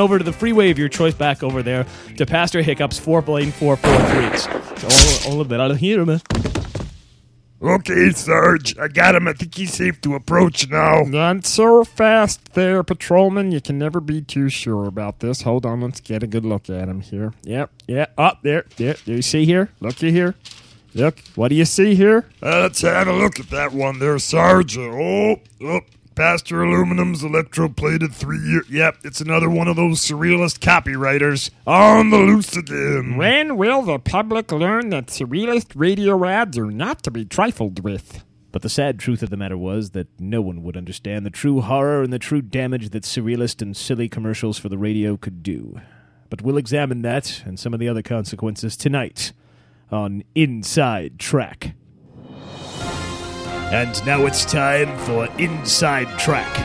over 0.00 0.18
to 0.18 0.24
the 0.24 0.32
freeway 0.32 0.70
of 0.70 0.78
your 0.78 0.88
choice 0.88 1.14
back 1.14 1.42
over 1.42 1.62
there 1.62 1.86
to 2.16 2.26
Pastor 2.26 2.62
Hiccup's 2.62 2.98
four 2.98 3.22
lane 3.22 3.50
four 3.52 3.76
four 3.76 3.98
threes. 3.98 4.46
All, 5.26 5.32
all 5.32 5.40
of 5.40 5.48
that 5.48 5.60
out 5.60 5.70
of 5.70 5.78
here, 5.78 6.04
man. 6.04 6.20
Okay, 7.60 8.10
Sarge, 8.10 8.78
I 8.78 8.86
got 8.86 9.16
him. 9.16 9.26
I 9.26 9.32
think 9.32 9.56
he's 9.56 9.74
safe 9.74 10.00
to 10.02 10.14
approach 10.14 10.68
now. 10.70 11.02
Not 11.02 11.44
so 11.44 11.82
fast 11.82 12.54
there, 12.54 12.84
patrolman. 12.84 13.50
You 13.50 13.60
can 13.60 13.78
never 13.78 14.00
be 14.00 14.22
too 14.22 14.48
sure 14.48 14.86
about 14.86 15.18
this. 15.18 15.42
Hold 15.42 15.66
on, 15.66 15.80
let's 15.80 16.00
get 16.00 16.22
a 16.22 16.28
good 16.28 16.44
look 16.44 16.70
at 16.70 16.88
him 16.88 17.00
here. 17.00 17.32
Yep, 17.42 17.70
yeah, 17.88 18.06
up 18.16 18.42
there, 18.42 18.64
there. 18.76 18.94
Do 19.04 19.14
you 19.14 19.22
see 19.22 19.44
here? 19.44 19.70
Looky 19.80 20.12
here. 20.12 20.36
Look, 20.94 21.18
what 21.34 21.48
do 21.48 21.56
you 21.56 21.64
see 21.64 21.96
here? 21.96 22.26
Uh, 22.42 22.60
let's 22.60 22.80
have 22.82 23.08
a 23.08 23.12
look 23.12 23.40
at 23.40 23.50
that 23.50 23.72
one 23.72 23.98
there, 23.98 24.18
Sarge. 24.20 24.78
Oh, 24.78 25.40
oh, 25.62 25.80
Pastor 26.18 26.64
Aluminum's 26.64 27.22
electroplated 27.22 28.12
three 28.12 28.40
year. 28.40 28.64
Yep, 28.68 28.96
it's 29.04 29.20
another 29.20 29.48
one 29.48 29.68
of 29.68 29.76
those 29.76 30.00
surrealist 30.00 30.58
copywriters 30.58 31.50
on 31.64 32.10
the 32.10 32.16
loose 32.16 32.56
again. 32.56 33.16
When 33.16 33.56
will 33.56 33.82
the 33.82 34.00
public 34.00 34.50
learn 34.50 34.90
that 34.90 35.06
surrealist 35.06 35.74
radio 35.76 36.24
ads 36.24 36.58
are 36.58 36.72
not 36.72 37.04
to 37.04 37.12
be 37.12 37.24
trifled 37.24 37.84
with? 37.84 38.24
But 38.50 38.62
the 38.62 38.68
sad 38.68 38.98
truth 38.98 39.22
of 39.22 39.30
the 39.30 39.36
matter 39.36 39.56
was 39.56 39.90
that 39.90 40.08
no 40.18 40.40
one 40.40 40.64
would 40.64 40.76
understand 40.76 41.24
the 41.24 41.30
true 41.30 41.60
horror 41.60 42.02
and 42.02 42.12
the 42.12 42.18
true 42.18 42.42
damage 42.42 42.88
that 42.88 43.04
surrealist 43.04 43.62
and 43.62 43.76
silly 43.76 44.08
commercials 44.08 44.58
for 44.58 44.68
the 44.68 44.76
radio 44.76 45.16
could 45.16 45.44
do. 45.44 45.80
But 46.30 46.42
we'll 46.42 46.58
examine 46.58 47.02
that 47.02 47.44
and 47.46 47.60
some 47.60 47.72
of 47.72 47.78
the 47.78 47.88
other 47.88 48.02
consequences 48.02 48.76
tonight 48.76 49.32
on 49.92 50.24
Inside 50.34 51.20
Track. 51.20 51.76
And 53.70 54.04
now 54.06 54.24
it's 54.24 54.46
time 54.46 54.96
for 55.00 55.26
Inside 55.36 56.08
Track, 56.18 56.56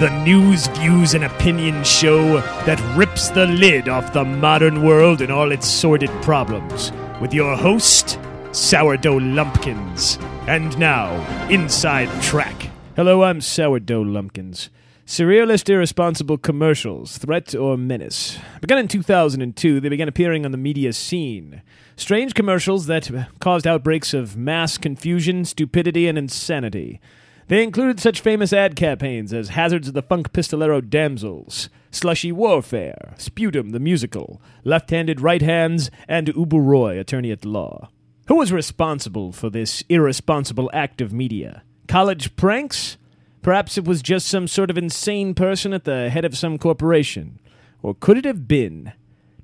the 0.00 0.10
news, 0.24 0.66
views, 0.66 1.14
and 1.14 1.22
opinion 1.22 1.84
show 1.84 2.40
that 2.66 2.96
rips 2.96 3.28
the 3.28 3.46
lid 3.46 3.88
off 3.88 4.12
the 4.12 4.24
modern 4.24 4.82
world 4.82 5.20
and 5.20 5.30
all 5.30 5.52
its 5.52 5.68
sordid 5.68 6.10
problems. 6.22 6.90
With 7.20 7.32
your 7.32 7.56
host, 7.56 8.18
Sourdough 8.50 9.20
Lumpkins. 9.20 10.18
And 10.48 10.76
now, 10.76 11.14
Inside 11.48 12.10
Track. 12.20 12.70
Hello, 12.96 13.22
I'm 13.22 13.40
Sourdough 13.40 14.02
Lumpkins. 14.02 14.70
Surrealist 15.06 15.68
irresponsible 15.68 16.38
commercials, 16.38 17.18
threat 17.18 17.54
or 17.54 17.76
menace. 17.76 18.38
Begun 18.60 18.78
in 18.78 18.88
2002, 18.88 19.80
they 19.80 19.88
began 19.88 20.08
appearing 20.08 20.44
on 20.44 20.52
the 20.52 20.58
media 20.58 20.92
scene. 20.92 21.62
Strange 21.96 22.34
commercials 22.34 22.86
that 22.86 23.10
caused 23.40 23.66
outbreaks 23.66 24.14
of 24.14 24.36
mass 24.36 24.78
confusion, 24.78 25.44
stupidity, 25.44 26.06
and 26.06 26.16
insanity. 26.16 27.00
They 27.48 27.64
included 27.64 27.98
such 27.98 28.20
famous 28.20 28.52
ad 28.52 28.76
campaigns 28.76 29.32
as 29.32 29.48
Hazards 29.48 29.88
of 29.88 29.94
the 29.94 30.02
Funk 30.02 30.32
Pistolero 30.32 30.80
Damsels, 30.80 31.68
Slushy 31.90 32.30
Warfare, 32.30 33.14
Sputum 33.18 33.70
the 33.70 33.80
Musical, 33.80 34.40
Left 34.62 34.90
Handed 34.90 35.20
Right 35.20 35.42
Hands, 35.42 35.90
and 36.06 36.28
Ubu 36.28 36.64
Roy, 36.64 37.00
Attorney 37.00 37.32
at 37.32 37.44
Law. 37.44 37.88
Who 38.28 38.36
was 38.36 38.52
responsible 38.52 39.32
for 39.32 39.50
this 39.50 39.82
irresponsible 39.88 40.70
act 40.72 41.00
of 41.00 41.12
media? 41.12 41.64
College 41.88 42.36
pranks? 42.36 42.96
Perhaps 43.42 43.78
it 43.78 43.86
was 43.86 44.02
just 44.02 44.26
some 44.26 44.46
sort 44.46 44.68
of 44.68 44.76
insane 44.76 45.32
person 45.34 45.72
at 45.72 45.84
the 45.84 46.10
head 46.10 46.26
of 46.26 46.36
some 46.36 46.58
corporation. 46.58 47.40
Or 47.82 47.94
could 47.94 48.18
it 48.18 48.26
have 48.26 48.46
been 48.46 48.92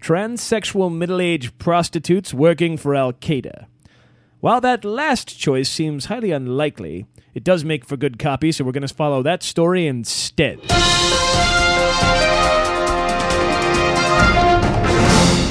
transsexual 0.02 0.94
middle 0.94 1.18
aged 1.18 1.56
prostitutes 1.58 2.34
working 2.34 2.76
for 2.76 2.94
Al 2.94 3.14
Qaeda? 3.14 3.64
While 4.40 4.60
that 4.60 4.84
last 4.84 5.38
choice 5.38 5.70
seems 5.70 6.06
highly 6.06 6.30
unlikely, 6.30 7.06
it 7.32 7.42
does 7.42 7.64
make 7.64 7.86
for 7.86 7.96
good 7.96 8.18
copy, 8.18 8.52
so 8.52 8.64
we're 8.64 8.72
going 8.72 8.86
to 8.86 8.94
follow 8.94 9.22
that 9.22 9.42
story 9.42 9.86
instead. 9.86 10.60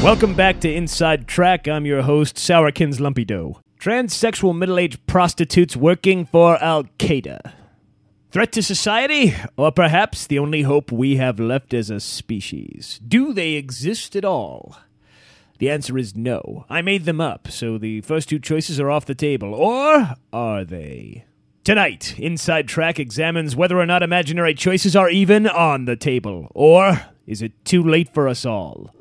Welcome 0.04 0.36
back 0.36 0.60
to 0.60 0.72
Inside 0.72 1.28
Track. 1.28 1.68
I'm 1.68 1.88
your 1.88 2.04
host, 2.04 2.36
Sourkins 2.36 3.00
Lumpy 3.00 3.26
Dough. 3.26 3.60
Transsexual 3.80 4.56
middle 4.56 4.78
aged 4.78 5.08
prostitutes 5.08 5.76
working 5.76 6.26
for 6.26 6.62
Al 6.62 6.84
Qaeda. 7.00 7.65
Threat 8.36 8.52
to 8.52 8.62
society? 8.62 9.34
Or 9.56 9.72
perhaps 9.72 10.28
the 10.28 10.40
only 10.40 10.64
hope 10.64 10.92
we 10.92 11.16
have 11.16 11.40
left 11.40 11.74
as 11.74 11.90
a 11.90 12.02
species? 12.02 13.00
Do 13.08 13.32
they 13.32 13.54
exist 13.54 14.14
at 14.14 14.26
all? 14.26 14.76
The 15.60 15.70
answer 15.70 15.98
is 15.98 16.18
no. 16.18 16.66
I 16.70 16.82
made 16.82 17.06
them 17.06 17.22
up, 17.22 17.50
so 17.50 17.78
the 17.78 18.02
first 18.02 18.28
two 18.28 18.40
choices 18.40 18.78
are 18.78 18.92
off 18.92 19.06
the 19.06 19.16
table. 19.16 19.56
Or 19.56 20.16
are 20.34 20.66
they? 20.66 21.24
Tonight, 21.64 22.20
Inside 22.20 22.68
Track 22.68 23.00
examines 23.00 23.56
whether 23.56 23.80
or 23.80 23.86
not 23.86 24.04
imaginary 24.04 24.54
choices 24.54 24.98
are 24.98 25.10
even 25.10 25.48
on 25.48 25.86
the 25.86 25.96
table. 25.96 26.52
Or 26.54 27.06
is 27.26 27.42
it 27.42 27.54
too 27.64 27.82
late 27.82 28.14
for 28.14 28.28
us 28.28 28.46
all? 28.46 28.94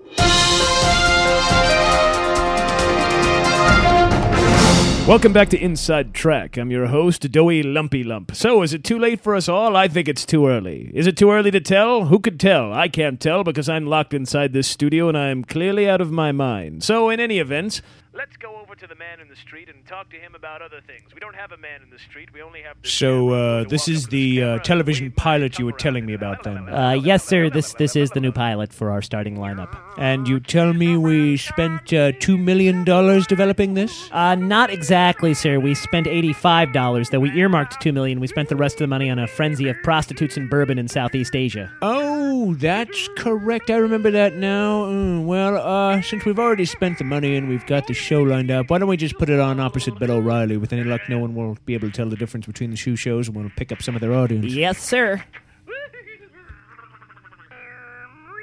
Welcome 5.07 5.35
back 5.35 5.51
to 5.51 5.59
Inside 5.59 6.15
Track. 6.15 6.57
I'm 6.57 6.71
your 6.71 6.87
host, 6.87 7.31
Doughy 7.31 7.63
Lumpy 7.63 8.03
Lump. 8.03 8.35
So, 8.35 8.63
is 8.63 8.73
it 8.73 8.85
too 8.85 8.99
late 8.99 9.21
for 9.21 9.35
us 9.35 9.51
all? 9.51 9.77
I 9.77 9.87
think 9.87 10.09
it's 10.09 10.25
too 10.25 10.47
early. 10.49 10.91
Is 10.95 11.07
it 11.07 11.19
too 11.19 11.31
early 11.31 11.51
to 11.51 11.61
tell? 11.61 12.07
Who 12.07 12.19
could 12.19 12.41
tell? 12.41 12.73
I 12.73 12.89
can't 12.89 13.21
tell 13.21 13.45
because 13.45 13.69
I'm 13.69 13.85
locked 13.85 14.15
inside 14.15 14.55
this 14.55 14.67
studio 14.67 15.11
and 15.11 15.19
I'm 15.19 15.45
clearly 15.45 15.87
out 15.87 16.01
of 16.01 16.11
my 16.11 16.33
mind. 16.33 16.85
So, 16.85 17.11
in 17.11 17.21
any 17.21 17.39
event, 17.39 17.83
Let's 18.17 18.37
go 18.37 18.55
over 18.63 18.77
to 18.77 18.87
the 18.87 18.95
man 18.95 19.19
in 19.19 19.27
the 19.29 19.35
street 19.35 19.69
and 19.69 19.85
talk 19.87 20.09
to 20.11 20.17
him 20.17 20.37
about 20.37 20.63
other 20.63 20.81
things. 20.87 21.13
We 21.13 21.19
don't 21.19 21.35
have 21.35 21.51
a 21.51 21.57
man 21.57 21.83
in 21.83 21.91
the 21.91 21.99
street. 21.99 22.29
We 22.33 22.43
only 22.43 22.63
have. 22.63 22.77
This 22.81 22.93
So, 22.93 23.31
uh, 23.31 23.65
this 23.65 23.89
is 23.89 24.05
up 24.05 24.11
the, 24.11 24.43
uh, 24.43 24.59
television 24.61 25.11
pilot 25.11 25.59
you 25.59 25.65
were 25.65 25.73
telling 25.73 26.07
me 26.07 26.15
about 26.15 26.45
then. 26.45 26.69
Uh, 26.69 26.93
yes, 26.93 27.25
sir. 27.25 27.51
This 27.51 27.75
this 27.75 27.97
is 27.97 28.11
the 28.11 28.21
new 28.21 28.31
pilot 28.31 28.73
for 28.73 28.93
our 28.93 29.03
starting 29.03 29.37
lineup. 29.37 29.77
and 29.99 30.29
you 30.29 30.39
tell 30.39 30.73
me 30.73 30.97
we 30.97 31.37
spent 31.37 31.93
uh, 31.93 32.13
$2 32.13 32.39
million 32.39 32.85
developing 32.85 33.75
this? 33.75 34.09
Uh, 34.13 34.37
not 34.37 34.71
exactly, 34.71 35.35
sir. 35.35 35.59
We 35.59 35.75
spent 35.75 36.07
eighty-five 36.07 36.73
dollars, 36.73 37.11
though 37.11 37.21
we 37.21 37.31
earmarked 37.33 37.81
two 37.81 37.93
million. 37.93 38.21
We 38.21 38.29
spent 38.29 38.49
the 38.49 38.57
rest 38.57 38.77
of 38.77 38.81
the 38.81 38.87
money 38.97 39.11
on 39.11 39.19
a 39.19 39.27
frenzy 39.27 39.69
of 39.69 39.77
prostitutes 39.83 40.37
and 40.37 40.49
bourbon 40.49 40.79
in 40.79 40.87
Southeast 40.87 41.35
Asia. 41.35 41.73
Oh, 41.83 42.55
that's 42.55 43.09
correct. 43.17 43.71
I 43.71 43.77
remember 43.77 44.13
that 44.13 44.37
now. 44.37 44.85
Mm, 44.85 45.25
well, 45.25 45.57
uh, 45.57 46.01
since 46.03 46.25
we've 46.25 46.39
already 46.39 46.65
spent 46.65 46.99
the 46.99 47.05
money 47.05 47.35
and 47.35 47.49
we've 47.49 47.67
got 47.67 47.87
the 47.89 47.95
show 48.05 48.23
lined 48.23 48.51
up, 48.51 48.71
why 48.71 48.79
don't 48.79 48.89
we 48.89 48.97
just 48.97 49.19
put 49.19 49.29
it 49.29 49.41
on 49.41 49.59
opposite 49.59 49.99
Bill 49.99 50.13
O'Reilly? 50.13 50.57
With 50.57 50.73
any 50.73 50.85
luck, 50.85 51.01
no 51.09 51.19
one 51.19 51.35
will 51.35 51.57
be 51.65 51.75
able 51.75 51.89
to 51.89 51.95
tell 51.95 52.09
the 52.09 52.17
difference 52.17 52.47
between 52.47 52.71
the 52.71 52.77
shoe 52.77 52.97
shows 52.97 53.29
and 53.29 53.37
will 53.37 53.51
pick 53.57 53.73
up 53.73 53.83
some 53.83 53.95
of 53.95 54.01
their 54.01 54.15
audience. 54.15 54.53
Yes, 54.53 54.79
sir. 54.79 55.23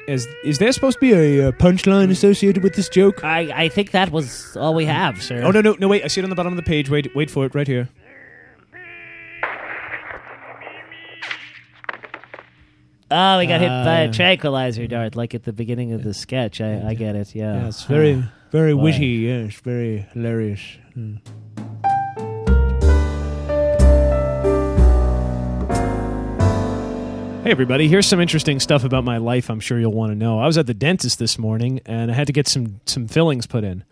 Is 0.07 0.27
is 0.43 0.57
there 0.57 0.71
supposed 0.71 0.97
to 0.97 0.99
be 0.99 1.13
a 1.13 1.47
uh, 1.47 1.51
punchline 1.53 2.09
associated 2.09 2.63
with 2.63 2.73
this 2.75 2.89
joke? 2.89 3.23
I 3.23 3.65
I 3.65 3.69
think 3.69 3.91
that 3.91 4.11
was 4.11 4.57
all 4.57 4.73
we 4.73 4.85
have, 4.85 5.21
sir. 5.21 5.41
Oh 5.43 5.51
no 5.51 5.61
no 5.61 5.75
no! 5.79 5.87
Wait, 5.87 6.03
I 6.03 6.07
see 6.07 6.19
it 6.19 6.23
on 6.23 6.29
the 6.29 6.35
bottom 6.35 6.51
of 6.51 6.57
the 6.57 6.63
page. 6.63 6.89
Wait 6.89 7.15
wait 7.15 7.29
for 7.29 7.45
it 7.45 7.53
right 7.53 7.67
here. 7.67 7.87
Oh, 13.13 13.37
we 13.39 13.45
got 13.45 13.59
hit 13.59 13.67
by 13.67 14.05
Uh, 14.05 14.09
a 14.09 14.11
tranquilizer 14.13 14.87
dart, 14.87 15.17
like 15.17 15.35
at 15.35 15.43
the 15.43 15.51
beginning 15.51 15.91
of 15.91 16.01
the 16.01 16.13
sketch. 16.13 16.61
I, 16.61 16.81
I 16.89 16.93
get 16.93 17.15
it. 17.17 17.35
Yeah. 17.35 17.55
Yeah, 17.55 17.67
it's 17.67 17.83
very 17.83 18.23
very 18.51 18.73
Boy. 18.73 18.83
witty. 18.83 19.05
Yes, 19.05 19.55
very 19.55 20.07
hilarious. 20.13 20.61
Mm. 20.97 21.19
Hey, 27.43 27.49
everybody, 27.49 27.87
here's 27.87 28.05
some 28.05 28.19
interesting 28.19 28.59
stuff 28.59 28.83
about 28.83 29.03
my 29.03 29.17
life 29.17 29.49
I'm 29.49 29.59
sure 29.59 29.79
you'll 29.79 29.91
want 29.93 30.11
to 30.11 30.15
know. 30.15 30.39
I 30.39 30.45
was 30.45 30.59
at 30.59 30.67
the 30.67 30.75
dentist 30.75 31.17
this 31.17 31.39
morning 31.39 31.81
and 31.87 32.11
I 32.11 32.13
had 32.13 32.27
to 32.27 32.33
get 32.33 32.47
some, 32.47 32.79
some 32.85 33.07
fillings 33.07 33.47
put 33.47 33.63
in. 33.63 33.83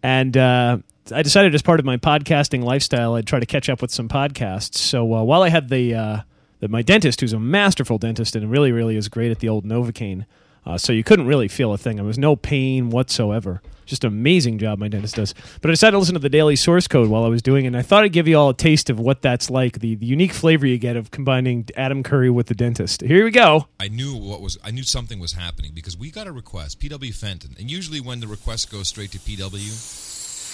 And 0.00 0.36
uh, 0.36 0.78
I 1.10 1.22
decided, 1.22 1.56
as 1.56 1.62
part 1.62 1.80
of 1.80 1.86
my 1.86 1.96
podcasting 1.96 2.62
lifestyle, 2.62 3.14
I'd 3.16 3.26
try 3.26 3.40
to 3.40 3.46
catch 3.46 3.68
up 3.68 3.82
with 3.82 3.90
some 3.90 4.08
podcasts. 4.08 4.76
So 4.76 5.12
uh, 5.12 5.24
while 5.24 5.42
I 5.42 5.48
had 5.48 5.70
the, 5.70 5.94
uh, 5.94 6.20
the 6.60 6.68
my 6.68 6.82
dentist, 6.82 7.20
who's 7.20 7.32
a 7.32 7.40
masterful 7.40 7.98
dentist 7.98 8.36
and 8.36 8.50
really, 8.50 8.72
really 8.72 8.96
is 8.96 9.08
great 9.08 9.30
at 9.30 9.40
the 9.40 9.48
old 9.48 9.64
Novocaine, 9.64 10.26
uh, 10.66 10.78
so 10.78 10.92
you 10.92 11.04
couldn't 11.04 11.26
really 11.26 11.48
feel 11.48 11.72
a 11.72 11.78
thing. 11.78 11.96
There 11.96 12.04
was 12.04 12.18
no 12.18 12.36
pain 12.36 12.90
whatsoever. 12.90 13.60
Just 13.86 14.02
an 14.02 14.08
amazing 14.08 14.58
job 14.58 14.78
my 14.78 14.88
dentist 14.88 15.16
does. 15.16 15.34
But 15.60 15.70
I 15.70 15.72
decided 15.72 15.92
to 15.92 15.98
listen 15.98 16.14
to 16.14 16.18
the 16.20 16.30
daily 16.30 16.56
source 16.56 16.88
code 16.88 17.10
while 17.10 17.24
I 17.24 17.28
was 17.28 17.42
doing 17.42 17.64
it. 17.64 17.68
And 17.68 17.76
I 17.76 17.82
thought 17.82 18.02
I'd 18.02 18.12
give 18.12 18.26
you 18.26 18.38
all 18.38 18.48
a 18.48 18.54
taste 18.54 18.88
of 18.88 18.98
what 18.98 19.20
that's 19.20 19.50
like, 19.50 19.80
the, 19.80 19.94
the 19.94 20.06
unique 20.06 20.32
flavor 20.32 20.66
you 20.66 20.78
get 20.78 20.96
of 20.96 21.10
combining 21.10 21.68
Adam 21.76 22.02
Curry 22.02 22.30
with 22.30 22.46
the 22.46 22.54
dentist. 22.54 23.02
Here 23.02 23.24
we 23.24 23.30
go. 23.30 23.68
I 23.78 23.88
knew 23.88 24.16
what 24.16 24.40
was 24.40 24.58
I 24.64 24.70
knew 24.70 24.84
something 24.84 25.18
was 25.18 25.34
happening 25.34 25.72
because 25.74 25.98
we 25.98 26.10
got 26.10 26.26
a 26.26 26.32
request, 26.32 26.80
PW 26.80 27.14
Fenton, 27.14 27.56
and 27.58 27.70
usually 27.70 28.00
when 28.00 28.20
the 28.20 28.26
request 28.26 28.72
goes 28.72 28.88
straight 28.88 29.10
to 29.12 29.18
PW, 29.18 29.40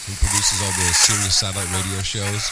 who 0.06 0.12
produces 0.16 0.62
all 0.62 0.72
the 0.72 0.92
Sirius 0.92 1.38
satellite 1.38 1.70
radio 1.72 2.02
shows, 2.02 2.50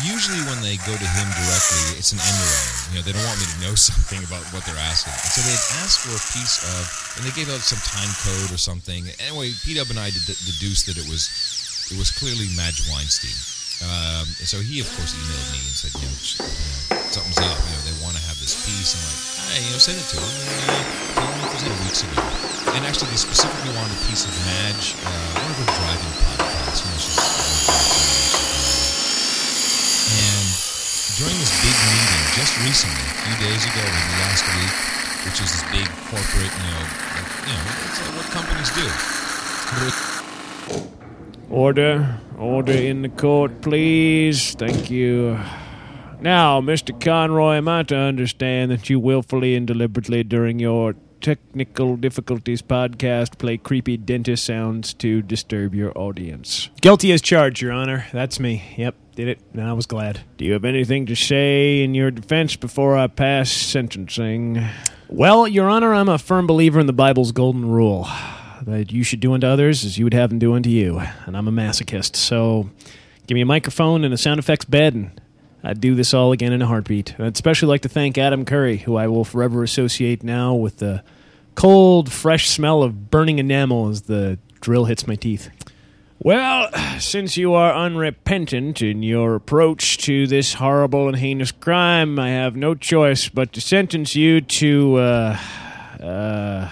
usually 0.00 0.40
when 0.48 0.64
they 0.64 0.80
go 0.88 0.94
to 0.96 1.08
him 1.20 1.28
directly, 1.36 2.00
it's 2.00 2.16
an 2.16 2.20
around. 2.20 2.68
You 2.90 2.94
know, 3.00 3.04
they 3.04 3.12
don't 3.12 3.26
want 3.28 3.40
me 3.40 3.48
to 3.52 3.58
know 3.60 3.74
something 3.90 4.24
about 4.24 4.44
what 4.56 4.64
they're 4.64 4.80
asking, 4.80 5.12
and 5.12 5.30
so 5.32 5.44
they 5.44 5.52
had 5.52 5.84
asked 5.84 6.00
for 6.08 6.16
a 6.16 6.24
piece 6.32 6.64
of, 6.64 6.80
and 7.16 7.20
they 7.28 7.34
gave 7.36 7.52
out 7.52 7.60
some 7.60 7.80
time 7.84 8.08
code 8.24 8.50
or 8.52 8.60
something. 8.60 9.04
Anyway, 9.20 9.52
PW 9.62 9.92
and 9.92 10.00
I 10.00 10.08
ded- 10.08 10.40
deduced 10.48 10.88
that 10.88 10.96
it 10.96 11.04
was 11.04 11.28
it 11.92 11.98
was 12.00 12.08
clearly 12.08 12.48
Madge 12.56 12.88
Weinstein. 12.88 13.36
Um, 13.82 14.30
and 14.38 14.46
so 14.46 14.62
he, 14.62 14.78
of 14.78 14.86
course, 14.94 15.10
emailed 15.10 15.48
me 15.50 15.58
and 15.66 15.74
said, 15.74 15.90
you 15.98 16.06
know, 16.06 16.14
something's 17.10 17.42
up. 17.42 17.58
You 17.66 17.72
know, 17.74 17.82
they 17.82 17.96
want 17.98 18.14
to 18.14 18.22
have 18.30 18.38
this 18.38 18.54
piece. 18.62 18.94
And 18.94 19.02
I'm 19.02 19.10
like, 19.10 19.20
hey, 19.50 19.60
you 19.66 19.70
know, 19.74 19.82
send 19.82 19.98
it 19.98 20.06
to 20.14 20.16
him. 20.22 20.30
And, 20.30 20.70
uh, 20.70 21.02
tell 21.18 21.26
if 21.42 21.50
there's 21.50 21.66
any 21.66 21.78
weeks 21.82 22.00
ago. 22.06 22.22
And 22.78 22.86
actually, 22.86 23.10
they 23.10 23.18
specifically 23.18 23.74
wanted 23.74 23.92
a 23.98 24.02
piece 24.06 24.22
of 24.22 24.32
Madge, 24.46 24.94
uh, 25.02 25.42
one 25.42 25.50
of 25.50 25.58
her 25.58 25.70
driving 25.82 26.14
podcasts. 26.22 26.78
You 26.86 26.88
know, 26.94 27.00
she's 27.02 27.18
during 31.22 31.38
this 31.38 31.54
big 31.62 31.78
meeting 31.86 32.26
just 32.34 32.50
recently, 32.66 33.06
a 33.06 33.14
few 33.22 33.36
days 33.46 33.62
ago, 33.62 33.78
maybe 33.78 34.14
last 34.26 34.42
week, 34.58 34.74
which 35.22 35.38
is 35.38 35.54
this 35.54 35.62
big 35.70 35.86
corporate, 36.10 36.50
you 36.50 36.66
know, 36.66 36.82
like, 37.14 37.30
you 37.46 37.54
know, 37.54 37.62
it's 37.86 37.98
like 38.02 38.14
what 38.18 38.26
companies 38.34 38.70
do. 38.74 38.86
Order. 41.48 42.18
Order 42.36 42.72
in 42.72 43.02
the 43.02 43.08
court, 43.08 43.60
please. 43.60 44.56
Thank 44.56 44.90
you. 44.90 45.38
Now, 46.20 46.60
Mr. 46.60 46.92
Conroy, 47.00 47.54
am 47.54 47.68
I 47.68 47.84
to 47.84 47.96
understand 47.96 48.72
that 48.72 48.90
you 48.90 48.98
willfully 48.98 49.54
and 49.54 49.64
deliberately 49.64 50.24
during 50.24 50.58
your 50.58 50.96
technical 51.22 51.96
difficulties 51.96 52.60
podcast 52.60 53.38
play 53.38 53.56
creepy 53.56 53.96
dentist 53.96 54.44
sounds 54.44 54.92
to 54.94 55.22
disturb 55.22 55.74
your 55.74 55.96
audience? 55.96 56.68
Guilty 56.80 57.12
as 57.12 57.22
charged, 57.22 57.62
Your 57.62 57.72
Honor. 57.72 58.06
That's 58.12 58.40
me. 58.40 58.74
Yep, 58.76 58.96
did 59.14 59.28
it, 59.28 59.40
and 59.52 59.62
I 59.62 59.72
was 59.72 59.86
glad. 59.86 60.20
Do 60.36 60.44
you 60.44 60.52
have 60.52 60.64
anything 60.64 61.06
to 61.06 61.14
say 61.14 61.82
in 61.82 61.94
your 61.94 62.10
defense 62.10 62.56
before 62.56 62.98
I 62.98 63.06
pass 63.06 63.50
sentencing? 63.50 64.62
Well, 65.08 65.46
Your 65.46 65.70
Honor, 65.70 65.94
I'm 65.94 66.08
a 66.08 66.18
firm 66.18 66.46
believer 66.46 66.80
in 66.80 66.86
the 66.86 66.92
Bible's 66.92 67.32
golden 67.32 67.70
rule 67.70 68.08
that 68.62 68.92
you 68.92 69.04
should 69.04 69.20
do 69.20 69.32
unto 69.32 69.46
others 69.46 69.84
as 69.84 69.98
you 69.98 70.04
would 70.04 70.14
have 70.14 70.30
them 70.30 70.38
do 70.40 70.54
unto 70.54 70.70
you. 70.70 71.00
And 71.26 71.36
I'm 71.36 71.48
a 71.48 71.52
masochist, 71.52 72.16
so 72.16 72.68
give 73.26 73.36
me 73.36 73.42
a 73.42 73.46
microphone 73.46 74.04
and 74.04 74.12
a 74.12 74.18
sound 74.18 74.40
effects 74.40 74.64
bed, 74.64 74.94
and 74.94 75.20
I'd 75.64 75.80
do 75.80 75.94
this 75.94 76.12
all 76.12 76.32
again 76.32 76.52
in 76.52 76.62
a 76.62 76.66
heartbeat. 76.66 77.14
I'd 77.18 77.34
especially 77.34 77.68
like 77.68 77.82
to 77.82 77.88
thank 77.88 78.18
Adam 78.18 78.44
Curry, 78.44 78.78
who 78.78 78.96
I 78.96 79.06
will 79.06 79.24
forever 79.24 79.62
associate 79.62 80.22
now 80.22 80.54
with 80.54 80.78
the 80.78 81.04
cold, 81.54 82.10
fresh 82.10 82.48
smell 82.48 82.82
of 82.82 83.10
burning 83.10 83.38
enamel 83.38 83.88
as 83.88 84.02
the 84.02 84.38
drill 84.60 84.86
hits 84.86 85.06
my 85.06 85.14
teeth. 85.14 85.50
Well, 86.18 86.70
since 87.00 87.36
you 87.36 87.52
are 87.54 87.74
unrepentant 87.74 88.80
in 88.80 89.02
your 89.02 89.34
approach 89.34 89.98
to 89.98 90.28
this 90.28 90.54
horrible 90.54 91.08
and 91.08 91.16
heinous 91.16 91.50
crime, 91.50 92.18
I 92.18 92.30
have 92.30 92.54
no 92.54 92.76
choice 92.76 93.28
but 93.28 93.52
to 93.54 93.60
sentence 93.60 94.14
you 94.14 94.40
to 94.40 94.96
uh, 94.96 95.38
uh, 96.00 96.68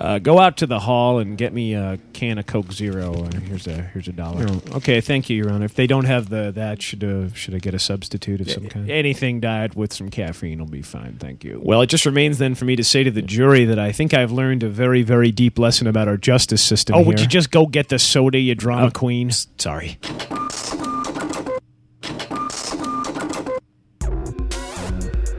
uh, 0.00 0.18
go 0.18 0.38
out 0.38 0.56
to 0.58 0.66
the 0.66 0.78
hall 0.78 1.18
and 1.18 1.36
get 1.36 1.52
me 1.52 1.74
a 1.74 1.98
can 2.12 2.38
of 2.38 2.46
Coke 2.46 2.72
Zero. 2.72 3.28
Here's 3.46 3.66
a 3.66 3.82
here's 3.82 4.08
a 4.08 4.12
dollar. 4.12 4.46
Okay, 4.72 5.00
thank 5.00 5.28
you, 5.28 5.36
Your 5.36 5.50
Honor. 5.50 5.64
If 5.64 5.74
they 5.74 5.86
don't 5.86 6.04
have 6.04 6.28
the 6.28 6.52
that, 6.52 6.80
should 6.80 7.02
uh, 7.02 7.32
should 7.34 7.54
I 7.54 7.58
get 7.58 7.74
a 7.74 7.78
substitute 7.78 8.40
of 8.40 8.50
some 8.50 8.68
kind? 8.68 8.90
Anything 8.90 9.40
diet 9.40 9.76
with 9.76 9.92
some 9.92 10.08
caffeine 10.08 10.58
will 10.58 10.66
be 10.66 10.82
fine. 10.82 11.16
Thank 11.18 11.44
you. 11.44 11.60
Well, 11.62 11.82
it 11.82 11.88
just 11.88 12.06
remains 12.06 12.38
then 12.38 12.54
for 12.54 12.64
me 12.64 12.76
to 12.76 12.84
say 12.84 13.02
to 13.02 13.10
the 13.10 13.22
jury 13.22 13.64
that 13.64 13.78
I 13.78 13.92
think 13.92 14.14
I've 14.14 14.32
learned 14.32 14.62
a 14.62 14.68
very 14.68 15.02
very 15.02 15.32
deep 15.32 15.58
lesson 15.58 15.86
about 15.86 16.08
our 16.08 16.16
justice 16.16 16.62
system. 16.62 16.94
Oh, 16.94 17.02
would 17.02 17.20
you 17.20 17.26
just 17.26 17.50
go 17.50 17.66
get 17.66 17.88
the 17.88 17.98
soda, 17.98 18.38
you 18.38 18.54
drama 18.54 18.90
queen? 18.90 19.30
Sorry. 19.58 19.98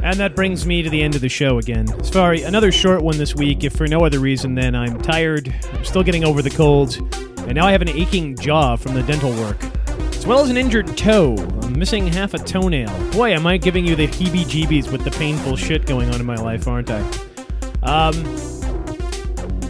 And 0.10 0.20
that 0.20 0.36
brings 0.36 0.66
me 0.66 0.82
to 0.82 0.90
the 0.90 1.04
end 1.04 1.14
of 1.14 1.22
the 1.22 1.30
show 1.30 1.60
again. 1.60 1.86
Sorry, 2.04 2.42
another 2.42 2.72
short 2.72 3.04
one 3.04 3.20
this 3.20 3.36
week, 3.36 3.64
if 3.64 3.74
for 3.74 3.86
no 3.86 4.04
other 4.04 4.18
reason 4.18 4.56
than 4.56 4.74
I'm 4.74 5.00
tired, 5.00 5.54
I'm 5.72 5.86
still 5.86 6.02
getting 6.02 6.24
over 6.24 6.42
the 6.42 6.50
cold, 6.50 6.98
and 7.42 7.54
now 7.54 7.68
I 7.68 7.72
have 7.72 7.84
an 7.84 7.90
aching 7.90 8.36
jaw 8.36 8.76
from 8.76 8.96
the 8.96 9.04
dental 9.04 9.30
work, 9.34 9.64
as 10.16 10.26
well 10.26 10.40
as 10.40 10.50
an 10.50 10.58
injured 10.58 10.98
toe. 10.98 11.36
I'm 11.62 11.78
missing 11.78 12.08
half 12.08 12.34
a 12.34 12.40
toenail. 12.40 13.12
Boy, 13.12 13.34
am 13.34 13.46
I 13.46 13.58
giving 13.58 13.86
you 13.86 13.96
the 13.96 14.08
heebie 14.08 14.46
jeebies 14.46 14.92
with 14.92 15.04
the 15.04 15.12
painful 15.12 15.56
shit 15.56 15.86
going 15.86 16.10
on 16.10 16.20
in 16.20 16.26
my 16.26 16.38
life, 16.38 16.68
aren't 16.68 16.90
I? 16.90 17.02
Um, 17.84 18.16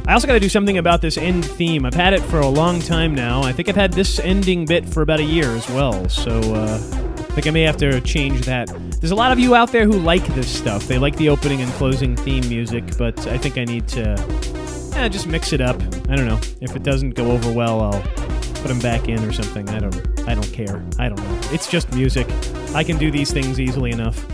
I 0.07 0.13
also 0.13 0.25
got 0.25 0.35
to 0.35 0.39
do 0.39 0.47
something 0.47 0.77
about 0.77 1.01
this 1.01 1.17
end 1.17 1.43
theme. 1.43 1.85
I've 1.85 1.93
had 1.93 2.13
it 2.13 2.21
for 2.21 2.39
a 2.39 2.47
long 2.47 2.79
time 2.79 3.13
now. 3.13 3.43
I 3.43 3.51
think 3.51 3.67
I've 3.67 3.75
had 3.75 3.91
this 3.91 4.19
ending 4.19 4.65
bit 4.65 4.87
for 4.87 5.01
about 5.01 5.19
a 5.19 5.25
year 5.25 5.53
as 5.53 5.67
well, 5.71 6.07
so 6.07 6.39
uh, 6.55 6.75
I 6.75 7.33
think 7.33 7.45
I 7.45 7.51
may 7.51 7.63
have 7.63 7.75
to 7.77 7.99
change 7.99 8.45
that. 8.45 8.69
There's 8.99 9.11
a 9.11 9.15
lot 9.15 9.31
of 9.31 9.39
you 9.39 9.55
out 9.55 9.71
there 9.71 9.85
who 9.85 9.93
like 9.93 10.25
this 10.35 10.49
stuff. 10.49 10.87
They 10.87 10.97
like 10.97 11.15
the 11.15 11.29
opening 11.29 11.61
and 11.61 11.71
closing 11.73 12.17
theme 12.17 12.47
music, 12.49 12.83
but 12.97 13.27
I 13.27 13.37
think 13.37 13.57
I 13.57 13.63
need 13.63 13.87
to 13.89 14.91
eh, 14.95 15.07
just 15.07 15.25
mix 15.25 15.53
it 15.53 15.61
up. 15.61 15.77
I 16.09 16.17
don't 16.17 16.27
know. 16.27 16.39
If 16.59 16.75
it 16.75 16.83
doesn't 16.83 17.11
go 17.11 17.31
over 17.31 17.49
well, 17.51 17.79
I'll 17.81 18.01
put 18.01 18.67
them 18.67 18.79
back 18.79 19.07
in 19.07 19.23
or 19.23 19.31
something. 19.31 19.69
I 19.69 19.79
don't. 19.79 20.19
I 20.27 20.35
don't 20.35 20.51
care. 20.51 20.83
I 20.99 21.07
don't 21.07 21.17
know. 21.17 21.39
It's 21.53 21.69
just 21.69 21.93
music. 21.93 22.27
I 22.75 22.83
can 22.83 22.97
do 22.97 23.09
these 23.09 23.31
things 23.31 23.57
easily 23.59 23.91
enough. 23.91 24.25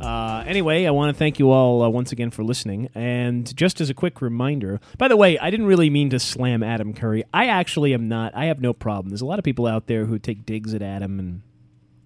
Uh, 0.00 0.42
anyway, 0.46 0.86
I 0.86 0.90
want 0.90 1.14
to 1.14 1.18
thank 1.18 1.38
you 1.38 1.50
all 1.50 1.82
uh, 1.82 1.88
once 1.88 2.10
again 2.10 2.30
for 2.30 2.42
listening. 2.42 2.88
And 2.96 3.54
just 3.56 3.80
as 3.80 3.90
a 3.90 3.94
quick 3.94 4.20
reminder, 4.20 4.80
by 4.98 5.06
the 5.06 5.16
way, 5.16 5.38
I 5.38 5.50
didn't 5.50 5.66
really 5.66 5.88
mean 5.88 6.10
to 6.10 6.18
slam 6.18 6.62
Adam 6.64 6.94
Curry. 6.94 7.22
I 7.32 7.46
actually 7.46 7.94
am 7.94 8.08
not. 8.08 8.34
I 8.34 8.46
have 8.46 8.60
no 8.60 8.72
problem. 8.72 9.10
There's 9.10 9.20
a 9.20 9.26
lot 9.26 9.38
of 9.38 9.44
people 9.44 9.66
out 9.66 9.86
there 9.86 10.06
who 10.06 10.18
take 10.18 10.44
digs 10.44 10.74
at 10.74 10.82
Adam, 10.82 11.18
and 11.18 11.42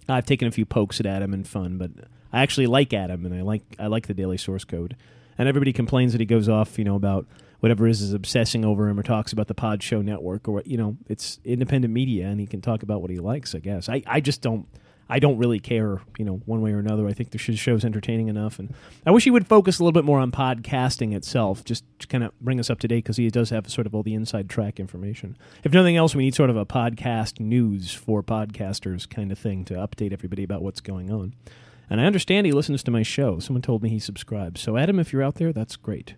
I've 0.08 0.26
taken 0.26 0.48
a 0.48 0.50
few 0.50 0.66
pokes 0.66 1.00
at 1.00 1.06
Adam 1.06 1.32
in 1.34 1.44
fun. 1.44 1.78
But 1.78 1.90
I 2.32 2.42
actually 2.42 2.66
like 2.66 2.92
Adam, 2.92 3.24
and 3.24 3.34
I 3.34 3.42
like 3.42 3.62
I 3.78 3.86
like 3.86 4.06
the 4.06 4.14
Daily 4.14 4.36
Source 4.36 4.64
Code. 4.64 4.96
And 5.36 5.48
everybody 5.48 5.72
complains 5.72 6.12
that 6.12 6.20
he 6.20 6.26
goes 6.26 6.48
off, 6.48 6.78
you 6.78 6.84
know, 6.84 6.94
about 6.94 7.26
whatever 7.60 7.86
is 7.86 8.02
is 8.02 8.12
obsessing 8.12 8.64
over 8.64 8.88
him 8.88 9.00
or 9.00 9.02
talks 9.02 9.32
about 9.32 9.48
the 9.48 9.54
Pod 9.54 9.82
Show 9.82 10.02
Network 10.02 10.46
or 10.48 10.62
you 10.64 10.76
know. 10.76 10.96
It's 11.08 11.40
independent 11.44 11.92
media, 11.92 12.26
and 12.26 12.40
he 12.40 12.46
can 12.46 12.60
talk 12.60 12.82
about 12.82 13.00
what 13.00 13.10
he 13.10 13.18
likes. 13.18 13.54
I 13.54 13.58
guess. 13.58 13.88
I 13.88 14.02
I 14.06 14.20
just 14.20 14.42
don't. 14.42 14.66
I 15.08 15.18
don't 15.18 15.36
really 15.36 15.60
care, 15.60 16.00
you 16.18 16.24
know, 16.24 16.40
one 16.46 16.62
way 16.62 16.72
or 16.72 16.78
another. 16.78 17.06
I 17.06 17.12
think 17.12 17.30
the 17.30 17.38
sh- 17.38 17.58
show's 17.58 17.84
entertaining 17.84 18.28
enough, 18.28 18.58
and 18.58 18.72
I 19.04 19.10
wish 19.10 19.24
he 19.24 19.30
would 19.30 19.46
focus 19.46 19.78
a 19.78 19.84
little 19.84 19.92
bit 19.92 20.04
more 20.04 20.18
on 20.18 20.32
podcasting 20.32 21.14
itself, 21.14 21.64
just 21.64 21.84
to 21.98 22.06
kind 22.06 22.24
of 22.24 22.32
bring 22.40 22.58
us 22.58 22.70
up 22.70 22.78
to 22.80 22.88
date 22.88 23.04
because 23.04 23.18
he 23.18 23.28
does 23.28 23.50
have 23.50 23.68
sort 23.70 23.86
of 23.86 23.94
all 23.94 24.02
the 24.02 24.14
inside 24.14 24.48
track 24.48 24.80
information. 24.80 25.36
If 25.62 25.72
nothing 25.72 25.96
else, 25.96 26.14
we 26.14 26.24
need 26.24 26.34
sort 26.34 26.50
of 26.50 26.56
a 26.56 26.64
podcast 26.66 27.38
news 27.38 27.92
for 27.92 28.22
podcasters 28.22 29.08
kind 29.08 29.30
of 29.30 29.38
thing 29.38 29.64
to 29.66 29.74
update 29.74 30.12
everybody 30.12 30.42
about 30.42 30.62
what's 30.62 30.80
going 30.80 31.10
on. 31.10 31.34
And 31.90 32.00
I 32.00 32.06
understand 32.06 32.46
he 32.46 32.52
listens 32.52 32.82
to 32.84 32.90
my 32.90 33.02
show. 33.02 33.38
Someone 33.38 33.62
told 33.62 33.82
me 33.82 33.90
he 33.90 33.98
subscribes. 33.98 34.60
So, 34.62 34.76
Adam, 34.76 34.98
if 34.98 35.12
you're 35.12 35.22
out 35.22 35.34
there, 35.34 35.52
that's 35.52 35.76
great. 35.76 36.14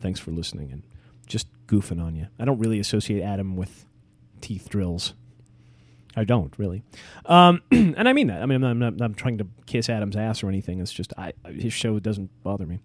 Thanks 0.00 0.18
for 0.18 0.32
listening 0.32 0.72
and 0.72 0.82
just 1.26 1.46
goofing 1.66 2.02
on 2.02 2.16
you. 2.16 2.26
I 2.38 2.44
don't 2.44 2.58
really 2.58 2.80
associate 2.80 3.22
Adam 3.22 3.56
with 3.56 3.86
teeth 4.40 4.68
drills. 4.68 5.14
I 6.16 6.24
don't 6.24 6.52
really, 6.58 6.82
um, 7.26 7.62
and 7.70 8.08
I 8.08 8.12
mean 8.12 8.28
that. 8.28 8.42
I 8.42 8.46
mean, 8.46 8.62
I'm 8.62 8.78
not, 8.78 8.88
I'm 8.88 8.96
not 8.96 9.16
trying 9.16 9.38
to 9.38 9.46
kiss 9.66 9.88
Adam's 9.88 10.16
ass 10.16 10.42
or 10.42 10.48
anything. 10.48 10.80
It's 10.80 10.92
just 10.92 11.12
I, 11.18 11.32
his 11.46 11.72
show 11.72 11.98
doesn't 11.98 12.30
bother 12.42 12.66
me. 12.66 12.80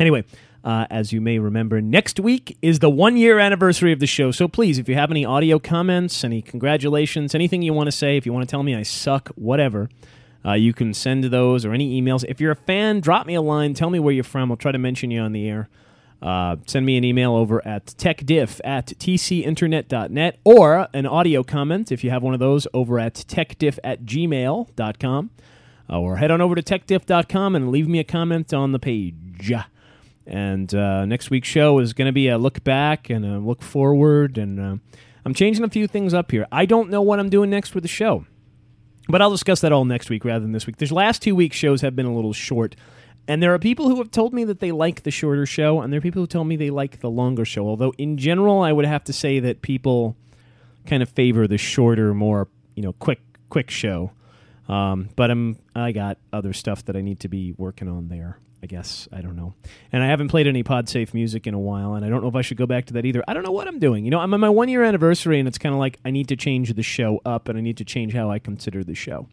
Anyway, 0.00 0.24
uh, 0.64 0.86
as 0.90 1.12
you 1.12 1.20
may 1.20 1.38
remember, 1.38 1.80
next 1.80 2.20
week 2.20 2.56
is 2.62 2.78
the 2.78 2.90
one 2.90 3.16
year 3.16 3.38
anniversary 3.38 3.92
of 3.92 4.00
the 4.00 4.06
show. 4.06 4.30
So 4.30 4.46
please, 4.46 4.78
if 4.78 4.88
you 4.88 4.94
have 4.94 5.10
any 5.10 5.24
audio 5.24 5.58
comments, 5.58 6.22
any 6.24 6.40
congratulations, 6.40 7.34
anything 7.34 7.62
you 7.62 7.72
want 7.72 7.88
to 7.88 7.92
say, 7.92 8.16
if 8.16 8.24
you 8.24 8.32
want 8.32 8.48
to 8.48 8.50
tell 8.50 8.62
me 8.62 8.74
I 8.74 8.82
suck, 8.82 9.28
whatever, 9.34 9.88
uh, 10.44 10.52
you 10.52 10.72
can 10.72 10.94
send 10.94 11.24
those 11.24 11.64
or 11.64 11.72
any 11.72 12.00
emails. 12.00 12.24
If 12.28 12.40
you're 12.40 12.52
a 12.52 12.56
fan, 12.56 13.00
drop 13.00 13.26
me 13.26 13.34
a 13.34 13.42
line. 13.42 13.74
Tell 13.74 13.90
me 13.90 13.98
where 13.98 14.14
you're 14.14 14.24
from. 14.24 14.50
I'll 14.50 14.56
try 14.56 14.72
to 14.72 14.78
mention 14.78 15.10
you 15.10 15.20
on 15.20 15.32
the 15.32 15.48
air. 15.48 15.68
Uh, 16.20 16.56
send 16.66 16.84
me 16.84 16.96
an 16.96 17.04
email 17.04 17.34
over 17.34 17.64
at 17.66 17.86
techdiff 17.86 18.60
at 18.64 18.86
tcinternet.net 18.86 20.38
or 20.44 20.88
an 20.92 21.06
audio 21.06 21.44
comment 21.44 21.92
if 21.92 22.02
you 22.02 22.10
have 22.10 22.22
one 22.22 22.34
of 22.34 22.40
those 22.40 22.66
over 22.74 22.98
at 22.98 23.14
techdiff 23.14 23.78
at 23.84 24.04
gmail.com. 24.04 25.30
Uh, 25.90 25.98
or 26.00 26.16
head 26.16 26.30
on 26.30 26.40
over 26.40 26.54
to 26.54 26.62
techdiff.com 26.62 27.56
and 27.56 27.70
leave 27.70 27.88
me 27.88 27.98
a 27.98 28.04
comment 28.04 28.52
on 28.52 28.72
the 28.72 28.78
page. 28.78 29.52
And 30.26 30.74
uh, 30.74 31.06
next 31.06 31.30
week's 31.30 31.48
show 31.48 31.78
is 31.78 31.94
going 31.94 32.06
to 32.06 32.12
be 32.12 32.28
a 32.28 32.36
look 32.36 32.62
back 32.62 33.08
and 33.08 33.24
a 33.24 33.38
look 33.38 33.62
forward. 33.62 34.36
And 34.36 34.60
uh, 34.60 34.76
I'm 35.24 35.34
changing 35.34 35.64
a 35.64 35.70
few 35.70 35.86
things 35.86 36.12
up 36.12 36.30
here. 36.30 36.46
I 36.52 36.66
don't 36.66 36.90
know 36.90 37.00
what 37.00 37.18
I'm 37.18 37.30
doing 37.30 37.48
next 37.48 37.74
with 37.74 37.84
the 37.84 37.88
show, 37.88 38.26
but 39.08 39.22
I'll 39.22 39.30
discuss 39.30 39.62
that 39.62 39.72
all 39.72 39.86
next 39.86 40.10
week 40.10 40.24
rather 40.24 40.40
than 40.40 40.52
this 40.52 40.66
week. 40.66 40.76
The 40.76 40.92
last 40.94 41.22
two 41.22 41.34
weeks' 41.34 41.56
shows 41.56 41.80
have 41.80 41.96
been 41.96 42.06
a 42.06 42.14
little 42.14 42.34
short. 42.34 42.76
And 43.28 43.42
there 43.42 43.52
are 43.52 43.58
people 43.58 43.90
who 43.90 43.96
have 43.98 44.10
told 44.10 44.32
me 44.32 44.44
that 44.44 44.58
they 44.58 44.72
like 44.72 45.02
the 45.02 45.10
shorter 45.10 45.44
show, 45.44 45.82
and 45.82 45.92
there 45.92 45.98
are 45.98 46.00
people 46.00 46.22
who 46.22 46.26
tell 46.26 46.44
me 46.44 46.56
they 46.56 46.70
like 46.70 47.00
the 47.00 47.10
longer 47.10 47.44
show. 47.44 47.68
Although, 47.68 47.92
in 47.98 48.16
general, 48.16 48.62
I 48.62 48.72
would 48.72 48.86
have 48.86 49.04
to 49.04 49.12
say 49.12 49.38
that 49.40 49.60
people 49.60 50.16
kind 50.86 51.02
of 51.02 51.10
favor 51.10 51.46
the 51.46 51.58
shorter, 51.58 52.14
more 52.14 52.48
you 52.74 52.82
know, 52.82 52.94
quick, 52.94 53.20
quick 53.50 53.70
show. 53.70 54.12
Um, 54.66 55.10
but 55.14 55.30
I'm 55.30 55.58
I 55.74 55.92
got 55.92 56.18
other 56.32 56.52
stuff 56.52 56.84
that 56.86 56.96
I 56.96 57.02
need 57.02 57.20
to 57.20 57.28
be 57.28 57.52
working 57.58 57.88
on 57.88 58.08
there. 58.08 58.38
I 58.62 58.66
guess 58.66 59.06
I 59.12 59.20
don't 59.20 59.36
know, 59.36 59.54
and 59.92 60.02
I 60.02 60.06
haven't 60.06 60.28
played 60.28 60.46
any 60.46 60.64
PodSafe 60.64 61.12
music 61.14 61.46
in 61.46 61.54
a 61.54 61.60
while, 61.60 61.94
and 61.94 62.04
I 62.04 62.08
don't 62.08 62.22
know 62.22 62.28
if 62.28 62.34
I 62.34 62.42
should 62.42 62.56
go 62.56 62.66
back 62.66 62.86
to 62.86 62.94
that 62.94 63.04
either. 63.04 63.22
I 63.28 63.34
don't 63.34 63.44
know 63.44 63.52
what 63.52 63.68
I'm 63.68 63.78
doing. 63.78 64.04
You 64.04 64.10
know, 64.10 64.18
I'm 64.18 64.32
on 64.34 64.40
my 64.40 64.48
one 64.48 64.68
year 64.68 64.82
anniversary, 64.82 65.38
and 65.38 65.46
it's 65.46 65.58
kind 65.58 65.74
of 65.74 65.78
like 65.78 65.98
I 66.04 66.10
need 66.10 66.28
to 66.28 66.36
change 66.36 66.72
the 66.74 66.82
show 66.82 67.20
up, 67.24 67.48
and 67.48 67.58
I 67.58 67.60
need 67.60 67.76
to 67.76 67.84
change 67.84 68.14
how 68.14 68.30
I 68.30 68.38
consider 68.38 68.82
the 68.82 68.94
show 68.94 69.28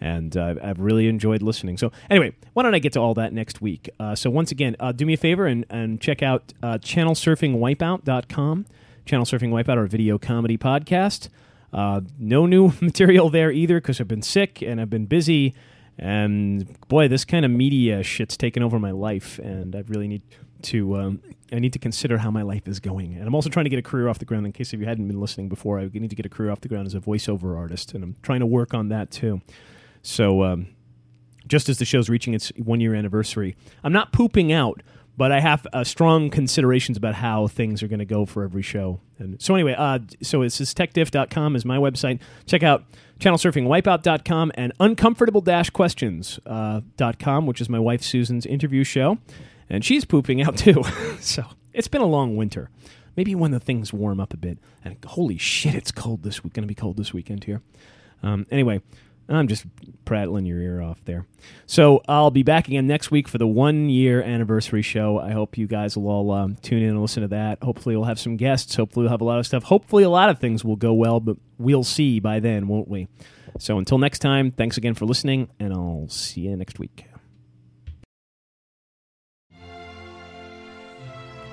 and 0.00 0.36
uh, 0.36 0.54
I've 0.62 0.80
really 0.80 1.08
enjoyed 1.08 1.42
listening. 1.42 1.78
So 1.78 1.92
anyway, 2.10 2.34
why 2.52 2.62
don't 2.62 2.74
I 2.74 2.78
get 2.78 2.92
to 2.94 3.00
all 3.00 3.14
that 3.14 3.32
next 3.32 3.60
week? 3.60 3.88
Uh, 3.98 4.14
so 4.14 4.30
once 4.30 4.50
again, 4.50 4.76
uh, 4.78 4.92
do 4.92 5.06
me 5.06 5.14
a 5.14 5.16
favor 5.16 5.46
and, 5.46 5.64
and 5.70 6.00
check 6.00 6.22
out 6.22 6.52
uh, 6.62 6.78
channelsurfingwipeout.com. 6.78 8.66
Channel 9.06 9.24
Surfing 9.24 9.50
Wipeout, 9.50 9.76
our 9.76 9.86
video 9.86 10.18
comedy 10.18 10.58
podcast. 10.58 11.28
Uh, 11.72 12.00
no 12.18 12.44
new 12.44 12.72
material 12.80 13.30
there 13.30 13.50
either 13.52 13.80
because 13.80 14.00
I've 14.00 14.08
been 14.08 14.22
sick 14.22 14.60
and 14.62 14.80
I've 14.80 14.90
been 14.90 15.06
busy. 15.06 15.54
And 15.98 16.78
boy, 16.88 17.08
this 17.08 17.24
kind 17.24 17.44
of 17.44 17.50
media 17.50 18.02
shit's 18.02 18.36
taken 18.36 18.62
over 18.62 18.78
my 18.78 18.90
life, 18.90 19.38
and 19.38 19.74
I 19.74 19.82
really 19.88 20.08
need 20.08 20.22
to 20.62 20.96
um, 20.96 21.22
I 21.52 21.58
need 21.58 21.72
to 21.72 21.78
consider 21.78 22.18
how 22.18 22.30
my 22.30 22.42
life 22.42 22.68
is 22.68 22.80
going. 22.80 23.14
And 23.14 23.26
I'm 23.26 23.34
also 23.34 23.48
trying 23.48 23.64
to 23.64 23.70
get 23.70 23.78
a 23.78 23.82
career 23.82 24.08
off 24.08 24.18
the 24.18 24.26
ground. 24.26 24.44
In 24.44 24.52
case 24.52 24.74
if 24.74 24.80
you 24.80 24.86
hadn't 24.86 25.06
been 25.06 25.20
listening 25.20 25.48
before, 25.48 25.78
I 25.78 25.88
need 25.92 26.10
to 26.10 26.16
get 26.16 26.26
a 26.26 26.28
career 26.28 26.50
off 26.50 26.60
the 26.60 26.68
ground 26.68 26.86
as 26.86 26.94
a 26.94 27.00
voiceover 27.00 27.56
artist, 27.56 27.94
and 27.94 28.04
I'm 28.04 28.16
trying 28.22 28.40
to 28.40 28.46
work 28.46 28.74
on 28.74 28.88
that 28.88 29.10
too. 29.10 29.40
So, 30.06 30.44
um, 30.44 30.68
just 31.48 31.68
as 31.68 31.78
the 31.78 31.84
show's 31.84 32.08
reaching 32.08 32.32
its 32.32 32.52
one 32.56 32.80
year 32.80 32.94
anniversary, 32.94 33.56
I'm 33.82 33.92
not 33.92 34.12
pooping 34.12 34.52
out, 34.52 34.84
but 35.16 35.32
I 35.32 35.40
have 35.40 35.66
uh, 35.72 35.82
strong 35.82 36.30
considerations 36.30 36.96
about 36.96 37.16
how 37.16 37.48
things 37.48 37.82
are 37.82 37.88
going 37.88 37.98
to 37.98 38.04
go 38.04 38.24
for 38.24 38.44
every 38.44 38.62
show. 38.62 39.00
And 39.18 39.42
so, 39.42 39.56
anyway, 39.56 39.74
uh, 39.76 39.98
so 40.22 40.42
it's 40.42 40.58
this 40.58 40.72
techdiff.com 40.74 41.56
is 41.56 41.64
my 41.64 41.78
website. 41.78 42.20
Check 42.46 42.62
out 42.62 42.84
channelsurfingwipeout.com 43.18 44.52
and 44.54 44.72
uncomfortable 44.78 45.42
questions.com, 45.42 46.40
uh, 46.46 47.46
which 47.46 47.60
is 47.60 47.68
my 47.68 47.80
wife 47.80 48.02
Susan's 48.02 48.46
interview 48.46 48.84
show. 48.84 49.18
And 49.68 49.84
she's 49.84 50.04
pooping 50.04 50.40
out 50.40 50.56
too. 50.56 50.84
so, 51.20 51.42
it's 51.72 51.88
been 51.88 52.02
a 52.02 52.06
long 52.06 52.36
winter. 52.36 52.70
Maybe 53.16 53.34
when 53.34 53.50
the 53.50 53.58
things 53.58 53.92
warm 53.92 54.20
up 54.20 54.32
a 54.32 54.36
bit. 54.36 54.58
And 54.84 54.98
holy 55.04 55.36
shit, 55.36 55.74
it's 55.74 55.90
cold 55.90 56.22
this 56.22 56.44
week. 56.44 56.52
Going 56.52 56.62
to 56.62 56.68
be 56.68 56.76
cold 56.76 56.96
this 56.96 57.12
weekend 57.12 57.42
here. 57.42 57.60
Um, 58.22 58.46
anyway, 58.50 58.82
I'm 59.28 59.48
just 59.48 59.64
prattling 60.04 60.46
your 60.46 60.60
ear 60.60 60.80
off 60.80 61.04
there. 61.04 61.26
So 61.66 62.00
I'll 62.08 62.30
be 62.30 62.44
back 62.44 62.68
again 62.68 62.86
next 62.86 63.10
week 63.10 63.26
for 63.26 63.38
the 63.38 63.46
one 63.46 63.90
year 63.90 64.22
anniversary 64.22 64.82
show. 64.82 65.18
I 65.18 65.32
hope 65.32 65.58
you 65.58 65.66
guys 65.66 65.96
will 65.96 66.08
all 66.08 66.30
um, 66.30 66.56
tune 66.62 66.82
in 66.82 66.90
and 66.90 67.02
listen 67.02 67.22
to 67.22 67.28
that. 67.28 67.62
Hopefully, 67.62 67.96
we'll 67.96 68.04
have 68.04 68.20
some 68.20 68.36
guests. 68.36 68.76
Hopefully, 68.76 69.04
we'll 69.04 69.10
have 69.10 69.20
a 69.20 69.24
lot 69.24 69.38
of 69.38 69.46
stuff. 69.46 69.64
Hopefully, 69.64 70.04
a 70.04 70.10
lot 70.10 70.28
of 70.28 70.38
things 70.38 70.64
will 70.64 70.76
go 70.76 70.92
well, 70.92 71.18
but 71.18 71.36
we'll 71.58 71.84
see 71.84 72.20
by 72.20 72.38
then, 72.38 72.68
won't 72.68 72.88
we? 72.88 73.08
So 73.58 73.78
until 73.78 73.98
next 73.98 74.20
time, 74.20 74.52
thanks 74.52 74.76
again 74.76 74.94
for 74.94 75.06
listening, 75.06 75.48
and 75.58 75.72
I'll 75.72 76.08
see 76.08 76.42
you 76.42 76.56
next 76.56 76.78
week. 76.78 77.06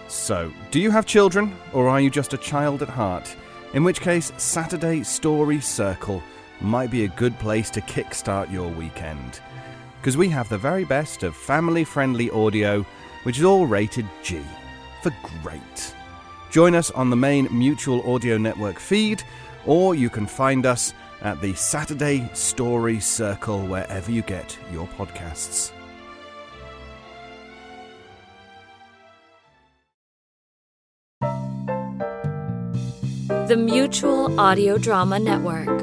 So, 0.07 0.53
do 0.69 0.79
you 0.79 0.91
have 0.91 1.07
children, 1.07 1.55
or 1.73 1.89
are 1.89 1.99
you 1.99 2.11
just 2.11 2.33
a 2.33 2.37
child 2.37 2.83
at 2.83 2.89
heart? 2.89 3.35
In 3.73 3.83
which 3.83 3.99
case, 3.99 4.31
Saturday 4.37 5.01
Story 5.01 5.59
Circle 5.59 6.21
might 6.63 6.91
be 6.91 7.03
a 7.03 7.09
good 7.09 7.37
place 7.39 7.69
to 7.71 7.81
kickstart 7.81 8.51
your 8.51 8.69
weekend. 8.69 9.41
Because 9.99 10.17
we 10.17 10.29
have 10.29 10.49
the 10.49 10.57
very 10.57 10.85
best 10.85 11.23
of 11.23 11.35
family 11.35 11.83
friendly 11.83 12.29
audio, 12.29 12.85
which 13.23 13.37
is 13.37 13.43
all 13.43 13.65
rated 13.65 14.05
G 14.23 14.41
for 15.01 15.13
great. 15.41 15.95
Join 16.49 16.75
us 16.75 16.91
on 16.91 17.09
the 17.09 17.15
main 17.15 17.47
Mutual 17.51 18.09
Audio 18.11 18.37
Network 18.37 18.79
feed, 18.79 19.23
or 19.65 19.95
you 19.95 20.09
can 20.09 20.25
find 20.25 20.65
us 20.65 20.93
at 21.21 21.41
the 21.41 21.53
Saturday 21.53 22.29
Story 22.33 22.99
Circle 22.99 23.65
wherever 23.67 24.11
you 24.11 24.21
get 24.21 24.57
your 24.71 24.87
podcasts. 24.87 25.71
The 33.47 33.57
Mutual 33.57 34.39
Audio 34.39 34.77
Drama 34.77 35.19
Network, 35.19 35.82